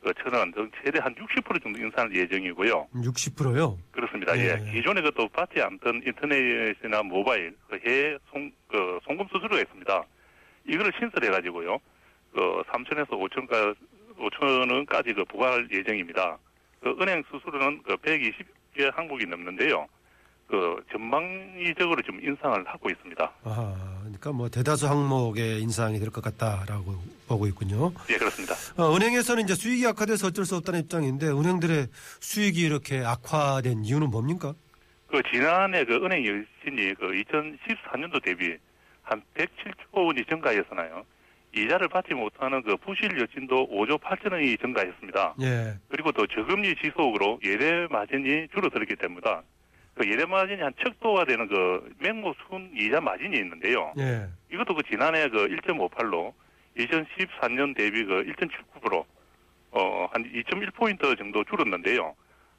그 0.05 0.13
천원 0.21 0.51
등 0.51 0.69
최대 0.83 0.99
한 0.99 1.15
60% 1.15 1.63
정도 1.63 1.79
인상할 1.79 2.15
예정이고요. 2.15 2.89
60%요? 2.93 3.79
그렇습니다. 3.91 4.37
예. 4.37 4.55
예. 4.63 4.71
기존에 4.71 5.01
그또 5.01 5.27
받지 5.29 5.59
않던 5.59 6.03
인터넷이나 6.05 7.01
모바일 7.01 7.55
그 7.67 7.79
해외 7.83 8.15
송, 8.29 8.51
그 8.67 8.99
송금 9.03 9.25
수수료가 9.31 9.57
있습니다. 9.57 10.03
이거를 10.67 10.91
신설해 10.99 11.31
가지고요. 11.31 11.79
그 12.31 12.61
3천에서 12.67 13.09
5천까 13.09 13.75
5천 14.19 14.71
원까지 14.71 15.13
그 15.13 15.25
부과할 15.25 15.67
예정입니다. 15.71 16.37
그 16.81 16.95
은행 17.01 17.23
수수료는 17.31 17.81
그 17.81 17.95
120개 17.95 18.93
항목이 18.93 19.25
넘는데요. 19.25 19.87
그 20.47 20.75
전방위적으로 20.91 22.01
좀 22.03 22.19
인상을 22.23 22.65
하고 22.67 22.89
있습니다. 22.89 23.31
아, 23.43 23.97
그러니까 24.01 24.31
뭐 24.31 24.47
대다수 24.49 24.87
항목의 24.87 25.61
인상이 25.61 25.99
될 25.99 26.09
것 26.11 26.23
같다라고 26.23 26.93
보고 27.27 27.47
있군요. 27.47 27.91
예, 28.09 28.17
그렇습니다. 28.17 28.53
어, 28.77 28.95
은행에서는 28.95 29.43
이제 29.43 29.55
수익이 29.55 29.85
악화돼서 29.87 30.27
어쩔 30.27 30.45
수 30.45 30.55
없다는 30.57 30.81
입장인데 30.81 31.27
은행들의 31.27 31.87
수익이 32.19 32.61
이렇게 32.61 33.03
악화된 33.03 33.83
이유는 33.85 34.11
뭡니까? 34.11 34.53
그 35.07 35.21
지난해 35.31 35.83
그 35.83 35.95
은행 35.95 36.19
여신이 36.25 36.93
그 36.95 37.07
2014년도 37.07 38.23
대비 38.23 38.55
한 39.01 39.21
107조 39.35 40.05
원이 40.05 40.23
증가했잖아요. 40.29 41.03
이자를 41.55 41.87
받지 41.87 42.13
못하는 42.13 42.61
그 42.63 42.75
부실 42.77 43.09
여신도 43.19 43.69
5조 43.71 43.99
8천 44.01 44.31
원이 44.33 44.57
증가했습니다. 44.57 45.35
예. 45.41 45.73
그리고 45.87 46.11
또 46.11 46.27
저금리 46.27 46.75
지속으로 46.83 47.39
예대 47.45 47.87
마진이 47.89 48.49
줄어들었기 48.53 48.95
때문이다. 48.97 49.41
그 49.95 50.09
예대 50.11 50.25
마진이 50.25 50.61
한 50.61 50.73
척도가 50.83 51.25
되는 51.25 51.47
그 51.47 51.89
맹목순 51.99 52.71
이자 52.75 52.99
마진이 52.99 53.37
있는데요. 53.37 53.93
예. 53.97 54.27
이것도 54.51 54.75
그 54.75 54.83
지난해 54.89 55.29
그 55.29 55.47
1.58로 55.47 56.33
2014년 56.77 57.75
대비 57.75 58.03
그 58.03 58.23
1.79% 58.23 59.05
어, 59.71 60.07
한 60.11 60.23
2.1포인트 60.23 61.17
정도 61.17 61.43
줄었는데요. 61.45 62.13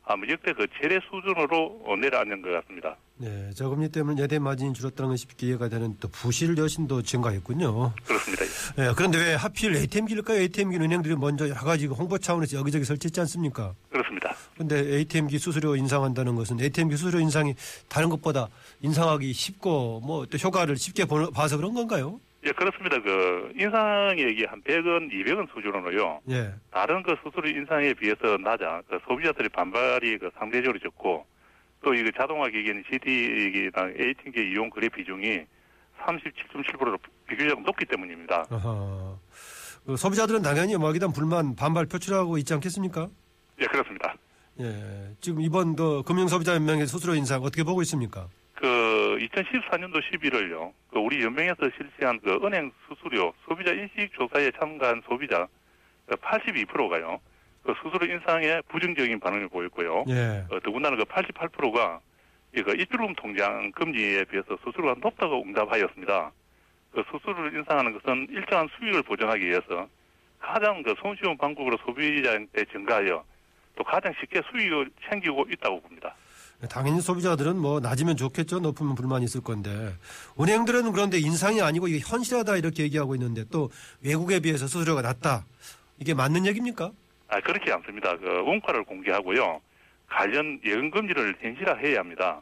아무 0.08 0.24
역대 0.30 0.52
그 0.52 0.66
최대 0.80 0.98
수준으로 1.10 1.82
어, 1.84 1.96
내려앉는 1.96 2.40
것 2.40 2.50
같습니다. 2.52 2.96
네, 3.18 3.50
저금리 3.54 3.90
때문에 3.90 4.22
예대 4.22 4.38
마진이 4.38 4.72
줄었다는 4.72 5.10
것이 5.10 5.22
쉽게 5.22 5.48
이해가 5.48 5.68
되는 5.68 5.96
또 6.00 6.08
부실 6.08 6.56
여신도 6.56 7.02
증가했군요. 7.02 7.92
그렇습니다. 8.06 8.44
예, 8.78 8.92
그런데 8.96 9.18
왜 9.18 9.34
하필 9.34 9.74
ATM기일까요? 9.74 10.40
ATM기 10.40 10.76
은행들이 10.76 11.16
먼저 11.16 11.48
여러 11.48 11.60
가지 11.60 11.88
그 11.88 11.94
홍보 11.94 12.16
차원에서 12.18 12.58
여기저기 12.58 12.84
설치했지 12.84 13.20
않습니까? 13.20 13.74
그렇습니다. 13.90 14.25
그런데 14.56 14.76
ATM기 14.96 15.38
수수료 15.38 15.76
인상한다는 15.76 16.34
것은 16.34 16.58
ATM기 16.60 16.96
수수료 16.96 17.20
인상이 17.20 17.54
다른 17.88 18.08
것보다 18.08 18.48
인상하기 18.80 19.32
쉽고 19.32 20.00
뭐 20.00 20.26
또 20.26 20.38
효과를 20.38 20.76
쉽게 20.76 21.04
보- 21.04 21.30
봐서 21.30 21.56
그런 21.56 21.74
건가요? 21.74 22.18
예, 22.44 22.50
그렇습니다. 22.52 23.00
그 23.02 23.52
인상액이 23.56 24.44
한 24.44 24.62
100원, 24.62 25.10
200원 25.12 25.46
수준으로요. 25.52 26.20
예. 26.30 26.52
다른 26.70 27.02
그 27.02 27.14
수수료 27.22 27.48
인상에 27.50 27.92
비해서 27.94 28.36
낮아 28.38 28.82
그 28.88 28.98
소비자들의 29.06 29.50
반발이 29.50 30.18
그 30.18 30.30
상대적으로 30.38 30.78
적고 30.78 31.26
또 31.84 31.94
이거 31.94 32.10
자동화 32.16 32.48
기기는 32.48 32.82
CD기나 32.90 33.88
ATM기 34.00 34.52
이용 34.52 34.70
거래 34.70 34.88
비중이 34.88 35.40
37.7%로 36.04 36.96
비교적 37.28 37.60
높기 37.62 37.84
때문입니다. 37.84 38.44
아하. 38.50 39.16
그 39.84 39.96
소비자들은 39.96 40.42
당연히 40.42 40.76
뭐 40.76 40.88
여기다 40.88 41.08
불만 41.08 41.54
반발 41.54 41.86
표출하고 41.86 42.38
있지 42.38 42.54
않겠습니까? 42.54 43.08
예, 43.60 43.66
그렇습니다. 43.66 44.14
예. 44.60 45.14
지금 45.20 45.40
이번 45.40 45.76
그 45.76 46.02
금융소비자연맹의 46.04 46.86
수수료 46.86 47.14
인상 47.14 47.42
어떻게 47.42 47.62
보고 47.62 47.82
있습니까? 47.82 48.28
그 48.54 49.18
2014년도 49.20 50.00
11월요. 50.02 50.72
그 50.90 50.98
우리 50.98 51.22
연맹에서 51.22 51.56
실시한 51.76 52.18
그 52.20 52.38
은행 52.42 52.72
수수료 52.88 53.32
소비자 53.46 53.72
인식 53.72 54.12
조사에 54.14 54.50
참가한 54.58 55.02
소비자 55.06 55.46
82%가요. 56.08 57.20
그 57.62 57.74
수수료 57.82 58.10
인상에 58.10 58.60
부정적인 58.68 59.20
반응을 59.20 59.48
보였고요. 59.48 60.04
예. 60.08 60.44
어, 60.50 60.60
더군다나 60.60 60.96
그 60.96 61.04
88%가 61.04 62.00
이거 62.56 62.72
입주금 62.72 63.14
통장 63.16 63.70
금리에 63.72 64.24
비해서 64.24 64.56
수수료가 64.64 64.96
높다고 65.02 65.42
응답하였습니다. 65.42 66.32
그 66.92 67.02
수수료를 67.10 67.54
인상하는 67.54 67.92
것은 67.92 68.28
일정한 68.30 68.68
수익을 68.78 69.02
보정하기 69.02 69.44
위해서 69.44 69.86
가장 70.38 70.82
그 70.82 70.94
손쉬운 71.02 71.36
방법으로 71.36 71.76
소비자한테 71.84 72.64
증가하여 72.72 73.22
또 73.76 73.84
가장 73.84 74.12
쉽게 74.18 74.42
수익을 74.50 74.90
챙기고 75.08 75.46
있다고 75.52 75.80
봅니다. 75.80 76.14
당연히 76.70 77.00
소비자들은 77.02 77.56
뭐 77.58 77.80
낮으면 77.80 78.16
좋겠죠. 78.16 78.60
높으면 78.60 78.94
불만이 78.94 79.24
있을 79.26 79.42
건데 79.42 79.92
은행들은 80.40 80.90
그런데 80.92 81.18
인상이 81.18 81.60
아니고 81.60 81.86
이게 81.86 81.98
현실하다 81.98 82.56
이렇게 82.56 82.82
얘기하고 82.84 83.14
있는데 83.14 83.44
또 83.52 83.70
외국에 84.02 84.40
비해서 84.40 84.66
수수료가 84.66 85.02
낮다. 85.02 85.44
이게 85.98 86.14
맞는 86.14 86.46
얘기입니까? 86.46 86.90
아, 87.28 87.40
그렇지 87.40 87.70
않습니다. 87.72 88.16
그 88.16 88.26
원가를 88.42 88.84
공개하고요. 88.84 89.60
관련 90.08 90.58
예금 90.64 90.90
금리를 90.90 91.36
현실화해야 91.40 92.00
합니다. 92.00 92.40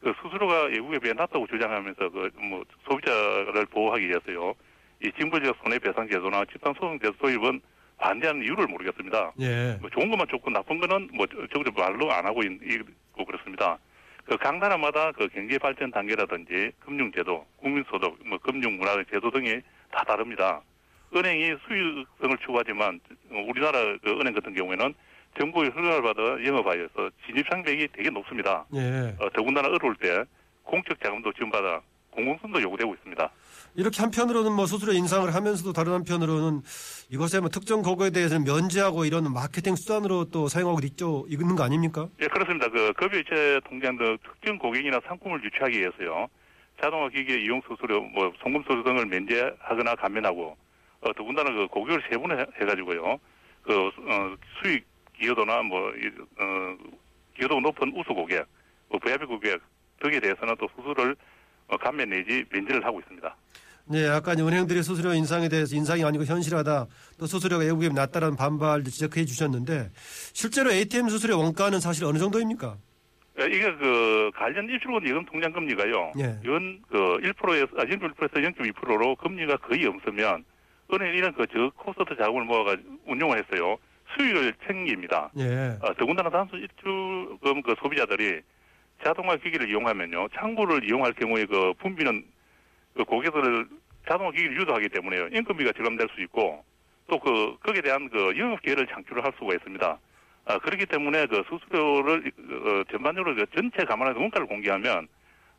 그 0.00 0.12
수수료가 0.22 0.64
외국에 0.66 0.98
비해 1.00 1.12
낮다고 1.14 1.46
주장하면서 1.48 2.10
그 2.10 2.30
뭐 2.40 2.62
소비자를 2.88 3.66
보호하기 3.66 4.08
위해서요. 4.08 4.54
이 5.02 5.10
징벌적 5.18 5.56
손해배상 5.64 6.08
제도나 6.08 6.44
집단 6.52 6.72
소송 6.74 6.98
제도 7.00 7.16
도입은 7.18 7.60
반대하는 7.98 8.42
이유를 8.44 8.66
모르겠습니다. 8.66 9.32
예. 9.40 9.76
뭐 9.80 9.90
좋은 9.90 10.08
것만 10.08 10.26
좋고 10.28 10.50
나쁜 10.50 10.78
거는 10.78 11.10
뭐 11.12 11.26
적으로 11.52 11.72
말로 11.72 12.10
안 12.12 12.24
하고 12.24 12.42
있고 12.42 13.24
그렇습니다. 13.24 13.78
그각 14.24 14.58
나라마다 14.58 15.12
그 15.12 15.26
경제 15.28 15.58
발전 15.58 15.90
단계라든지 15.90 16.72
금융 16.80 17.10
제도, 17.12 17.44
국민 17.56 17.84
소득, 17.90 18.16
뭐 18.26 18.38
금융 18.38 18.76
문화 18.76 18.94
제도 19.10 19.30
등이 19.30 19.60
다 19.90 20.04
다릅니다. 20.04 20.60
은행이 21.16 21.54
수익성을 21.66 22.36
추구하지만 22.44 23.00
우리나라 23.30 23.96
그 24.02 24.10
은행 24.20 24.34
같은 24.34 24.54
경우에는 24.54 24.94
정부의 25.38 25.70
허가를 25.70 26.02
받아 26.02 26.22
영업하여서 26.44 27.10
진입 27.26 27.48
장벽이 27.50 27.88
되게 27.92 28.10
높습니다. 28.10 28.66
예. 28.74 29.14
어, 29.18 29.30
더군다나 29.30 29.68
어려울 29.68 29.94
때 29.96 30.24
공적 30.62 31.02
자금도 31.02 31.32
지원받아 31.32 31.80
공공성도 32.10 32.60
요구되고 32.62 32.94
있습니다. 32.94 33.30
이렇게 33.74 34.02
한편으로는 34.02 34.52
뭐 34.52 34.66
수수료 34.66 34.92
인상을 34.92 35.32
하면서도 35.32 35.72
다른 35.72 35.92
한편으로는 35.92 36.62
이것에 37.10 37.40
뭐 37.40 37.48
특정 37.48 37.82
고거에 37.82 38.10
대해서는 38.10 38.44
면제하고 38.44 39.04
이런 39.04 39.32
마케팅 39.32 39.76
수단으로 39.76 40.26
또 40.26 40.48
사용하고 40.48 40.80
있죠. 40.84 41.26
있는 41.28 41.54
거 41.54 41.62
아닙니까? 41.62 42.08
예, 42.20 42.26
그렇습니다. 42.26 42.68
그 42.68 42.92
급여이체 42.94 43.60
통장 43.68 43.96
등 43.96 44.18
특정 44.24 44.58
고객이나 44.58 45.00
상품을 45.06 45.42
유치하기 45.44 45.78
위해서요. 45.78 46.28
자동화 46.80 47.08
기기 47.08 47.34
이용 47.44 47.60
수수료, 47.68 48.00
뭐 48.00 48.32
송금 48.42 48.62
수수료 48.62 48.82
등을 48.84 49.06
면제하거나 49.06 49.94
감면하고 49.96 50.56
어, 51.00 51.12
더군다나 51.12 51.52
그 51.52 51.66
고객을 51.68 52.02
세분해가지고요. 52.10 53.18
그 53.62 53.86
어, 53.86 54.36
수익 54.60 54.84
기여도나 55.18 55.62
뭐 55.62 55.90
이, 55.90 56.06
어, 56.40 56.76
기여도 57.36 57.60
높은 57.60 57.92
우수 57.96 58.14
고객, 58.14 58.44
뭐 58.88 58.98
VIP 58.98 59.26
고객 59.26 59.60
등에 60.02 60.18
대해서는 60.20 60.56
또 60.58 60.68
수수료를 60.76 61.12
어, 61.12 61.16
감면 61.76 62.10
내지 62.10 62.44
면제를 62.50 62.84
하고 62.84 63.00
있습니다. 63.00 63.36
네, 63.90 64.06
아까 64.06 64.32
은행들의 64.32 64.82
수수료 64.82 65.14
인상에 65.14 65.48
대해서 65.48 65.74
인상이 65.74 66.04
아니고 66.04 66.24
현실하다 66.24 66.86
또 67.18 67.26
수수료가 67.26 67.64
외국에 67.64 67.88
낮다라는 67.88 68.36
반발도 68.36 68.90
지적해 68.90 69.24
주셨는데 69.24 69.90
실제로 70.34 70.70
ATM 70.70 71.08
수수료 71.08 71.38
원가는 71.38 71.80
사실 71.80 72.04
어느 72.04 72.18
정도입니까? 72.18 72.76
예, 73.40 73.46
이게 73.46 73.72
그 73.76 74.30
관련 74.34 74.68
입출금 74.68 75.06
예금 75.06 75.24
통장 75.26 75.52
금리가요. 75.52 76.12
예. 76.18 76.38
연그 76.44 77.18
1%에서 77.22 77.68
아 77.78 77.84
0.1%에서 77.84 78.34
0.2%로 78.34 79.14
금리가 79.16 79.56
거의 79.58 79.86
없으면 79.86 80.44
은행 80.92 81.14
이런 81.14 81.32
그저 81.34 81.70
코스트 81.76 82.04
자금을 82.16 82.44
모아가 82.44 82.76
운용을 83.06 83.38
했어요. 83.38 83.76
수익을 84.16 84.54
챙깁니다. 84.66 85.30
예. 85.38 85.78
어, 85.80 85.94
더군다나 85.94 86.30
단순 86.30 86.62
입출금 86.62 87.62
그 87.62 87.74
소비자들이 87.80 88.40
자동화 89.02 89.36
기기를 89.36 89.70
이용하면요. 89.70 90.28
창구를 90.34 90.84
이용할 90.84 91.12
경우에 91.12 91.44
그 91.46 91.72
분비는 91.78 92.24
그 92.94 93.04
고객들을 93.04 93.68
자동화 94.08 94.30
기기를 94.32 94.60
유도하기 94.60 94.88
때문에요. 94.88 95.28
인건비가 95.28 95.72
절감될 95.72 96.08
수 96.14 96.22
있고 96.22 96.64
또 97.08 97.18
그 97.18 97.56
거기에 97.62 97.82
대한 97.82 98.08
그 98.10 98.36
영업 98.38 98.60
기회를 98.62 98.86
창출을 98.86 99.24
할 99.24 99.32
수가 99.38 99.54
있습니다. 99.54 99.98
아, 100.44 100.58
그렇기 100.58 100.86
때문에 100.86 101.26
그 101.26 101.42
수수료를 101.48 102.32
어, 102.38 102.84
전반적으로 102.90 103.34
그 103.34 103.46
전체 103.54 103.84
감안해서 103.84 104.18
원가를 104.18 104.46
공개하면 104.46 105.08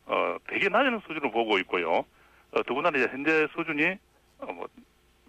어, 0.06 0.36
되게 0.48 0.68
낮은 0.68 1.00
수준으로 1.00 1.30
보고 1.30 1.58
있고요. 1.58 2.04
어, 2.52 2.62
더군다나 2.66 2.98
이제 2.98 3.08
현재 3.10 3.46
수준이 3.54 3.96
어, 4.38 4.52
뭐 4.52 4.66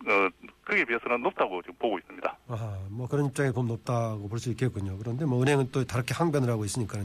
어, 0.07 0.29
거기에 0.65 0.85
비해서는 0.85 1.21
높다고 1.21 1.61
지금 1.61 1.75
보고 1.79 1.97
있습니다. 1.99 2.37
아, 2.47 2.77
뭐 2.89 3.07
그런 3.07 3.25
입장에 3.27 3.51
보면 3.51 3.67
높다고 3.69 4.27
볼 4.29 4.39
수 4.39 4.49
있겠군요. 4.51 4.97
그런데 4.97 5.25
뭐 5.25 5.41
은행은 5.41 5.69
또 5.71 5.83
다르게 5.85 6.13
항변을 6.13 6.49
하고 6.49 6.65
있으니까요. 6.65 7.03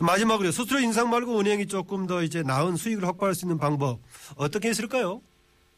마지막으로 0.00 0.50
수수료 0.50 0.80
인상 0.80 1.10
말고 1.10 1.38
은행이 1.40 1.66
조금 1.66 2.06
더 2.06 2.22
이제 2.22 2.42
나은 2.42 2.76
수익을 2.76 3.06
확보할 3.06 3.34
수 3.34 3.44
있는 3.46 3.58
방법 3.58 4.00
어떻게 4.36 4.70
있을까요? 4.70 5.20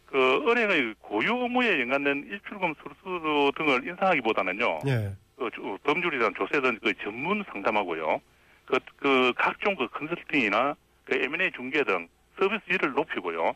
그 0.06 0.16
은행의 0.48 0.94
고유 1.00 1.32
업무에 1.32 1.80
연관된 1.80 2.28
일출금 2.30 2.74
수수료 2.82 3.50
등을 3.52 3.86
인상하기보다는요. 3.88 4.78
예. 4.86 5.12
그 5.36 5.50
조- 5.54 5.76
법률이나 5.84 6.30
조세든 6.38 6.78
그 6.82 6.94
전문 7.02 7.44
상담하고요. 7.52 8.20
그, 8.64 8.78
그 8.96 9.32
각종 9.36 9.74
그 9.76 9.86
컨설팅이나 9.88 10.74
그 11.04 11.14
M&A 11.16 11.50
중개 11.54 11.84
등 11.84 12.08
서비스 12.38 12.62
질을 12.70 12.92
높이고요. 12.92 13.54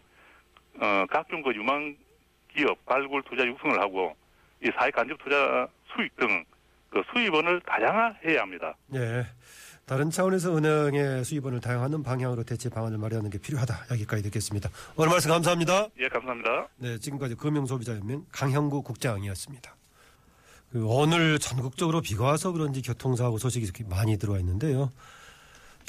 어, 0.80 1.06
각종 1.10 1.42
그 1.42 1.54
유망 1.54 1.96
기업 2.54 2.84
발굴 2.86 3.22
투자 3.22 3.46
육성을 3.46 3.80
하고 3.80 4.14
이 4.62 4.70
사회 4.76 4.90
간접 4.90 5.18
투자 5.22 5.68
수익 5.94 6.14
등 6.16 6.44
그 6.90 7.02
수입원을 7.12 7.60
다양화해야 7.60 8.42
합니다. 8.42 8.76
예. 8.94 9.24
다른 9.86 10.10
차원에서 10.10 10.56
은행의 10.56 11.24
수입원을 11.24 11.60
다양하는 11.60 12.02
방향으로 12.02 12.44
대체 12.44 12.68
방안을 12.68 12.98
마련하는 12.98 13.30
게 13.30 13.38
필요하다. 13.38 13.86
여기까지 13.92 14.22
듣겠습니다. 14.24 14.70
오늘 14.96 15.10
말씀 15.10 15.30
감사합니다. 15.30 15.88
예, 15.98 16.08
감사합니다. 16.08 16.68
네, 16.76 16.98
지금까지 16.98 17.34
금융소비자연맹 17.36 18.26
강형구 18.30 18.82
국장이었습니다. 18.82 19.74
그 20.72 20.86
오늘 20.86 21.40
전국적으로 21.40 22.00
비가 22.00 22.24
와서 22.24 22.52
그런지 22.52 22.82
교통사고 22.82 23.38
소식이 23.38 23.84
많이 23.88 24.16
들어와 24.16 24.38
있는데요. 24.38 24.90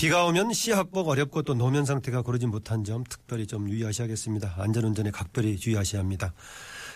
비가 0.02 0.26
오면 0.26 0.54
시확복 0.54 1.10
어렵고 1.10 1.44
또 1.44 1.54
노면 1.54 1.86
상태가 1.86 2.24
고르지 2.24 2.48
못한 2.48 2.84
점 2.84 3.04
특별히 3.08 3.46
좀 3.46 3.70
유의하셔야겠습니다. 3.70 4.56
안전운전에 4.58 5.12
각별히 5.12 5.58
주의하셔야 5.58 6.02
합니다. 6.02 6.34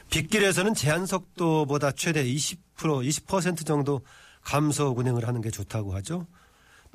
빗길에서는 0.09 0.73
제한 0.73 1.05
속도보다 1.05 1.91
최대 1.91 2.25
20% 2.25 2.57
20% 2.75 3.63
정도 3.63 4.01
감소 4.41 4.87
운행을 4.87 5.27
하는 5.27 5.41
게 5.41 5.51
좋다고 5.51 5.93
하죠. 5.97 6.25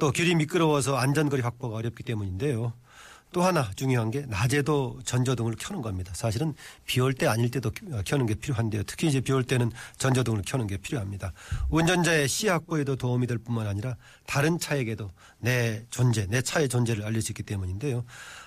또 0.01 0.11
길이 0.11 0.35
미끄러워서 0.35 0.97
안전거리 0.97 1.43
확보가 1.43 1.77
어렵기 1.77 2.03
때문인데요. 2.03 2.73
또 3.33 3.43
하나 3.43 3.71
중요한 3.77 4.11
게 4.11 4.23
낮에도 4.27 4.99
전조등을 5.05 5.55
켜는 5.57 5.83
겁니다. 5.83 6.13
사실은 6.15 6.55
비 6.85 7.01
올 7.01 7.15
때 7.15 7.27
아닐 7.27 7.51
때도 7.51 7.71
켜는 8.05 8.27
게 8.27 8.35
필요한데요. 8.35 8.83
특히 8.85 9.07
이제 9.09 9.21
비 9.21 9.33
올 9.33 9.45
때는 9.45 9.71
전조등을 9.99 10.43
켜는 10.45 10.67
게 10.67 10.77
필요합니다. 10.77 11.33
운전자의 11.71 12.27
시 12.29 12.49
확보에도 12.49 12.97
도움이 12.97 13.27
될 13.27 13.39
뿐만 13.39 13.67
아니라 13.69 13.97
다른 14.27 14.59
차에게도 14.59 15.11
내 15.39 15.85
존재, 15.91 16.27
내 16.27 16.43
차의 16.43 16.69
존재를 16.69 17.05
알릴 17.05 17.23
수 17.23 17.31
있기 17.33 17.43
때문인데요. 17.45 18.05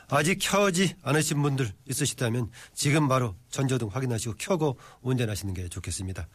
아직 0.09 0.37
켜지 0.41 0.95
않으신 1.01 1.41
분들 1.41 1.71
있으시다면 1.89 2.51
지금 2.73 3.07
바로 3.07 3.35
전조등 3.51 3.87
확인하시고 3.91 4.35
켜고 4.37 4.77
운전하시는 5.01 5.53
게 5.53 5.69
좋겠습니다. 5.69 6.27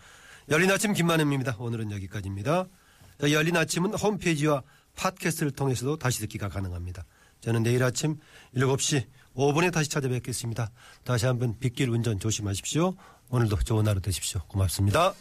열린 0.49 0.71
아침 0.71 0.95
김만음입니다. 0.95 1.57
오늘은 1.59 1.93
여기까지입니다. 1.93 2.65
열린 3.31 3.57
아침은 3.57 3.95
홈페이지와 3.95 4.63
팟캐스트를 4.97 5.53
통해서도 5.53 5.97
다시 5.99 6.21
듣기가 6.21 6.49
가능합니다. 6.49 7.05
저는 7.41 7.63
내일 7.63 7.83
아침 7.83 8.17
7시 8.57 9.07
5분에 9.37 9.73
다시 9.73 9.89
찾아뵙겠습니다. 9.89 10.71
다시 11.05 11.27
한번 11.27 11.59
빗길 11.59 11.91
운전 11.91 12.19
조심하십시오. 12.19 12.95
오늘도 13.31 13.57
좋은 13.59 13.87
하루 13.87 14.01
되십시오. 14.01 14.41
고맙습니다. 14.49 15.15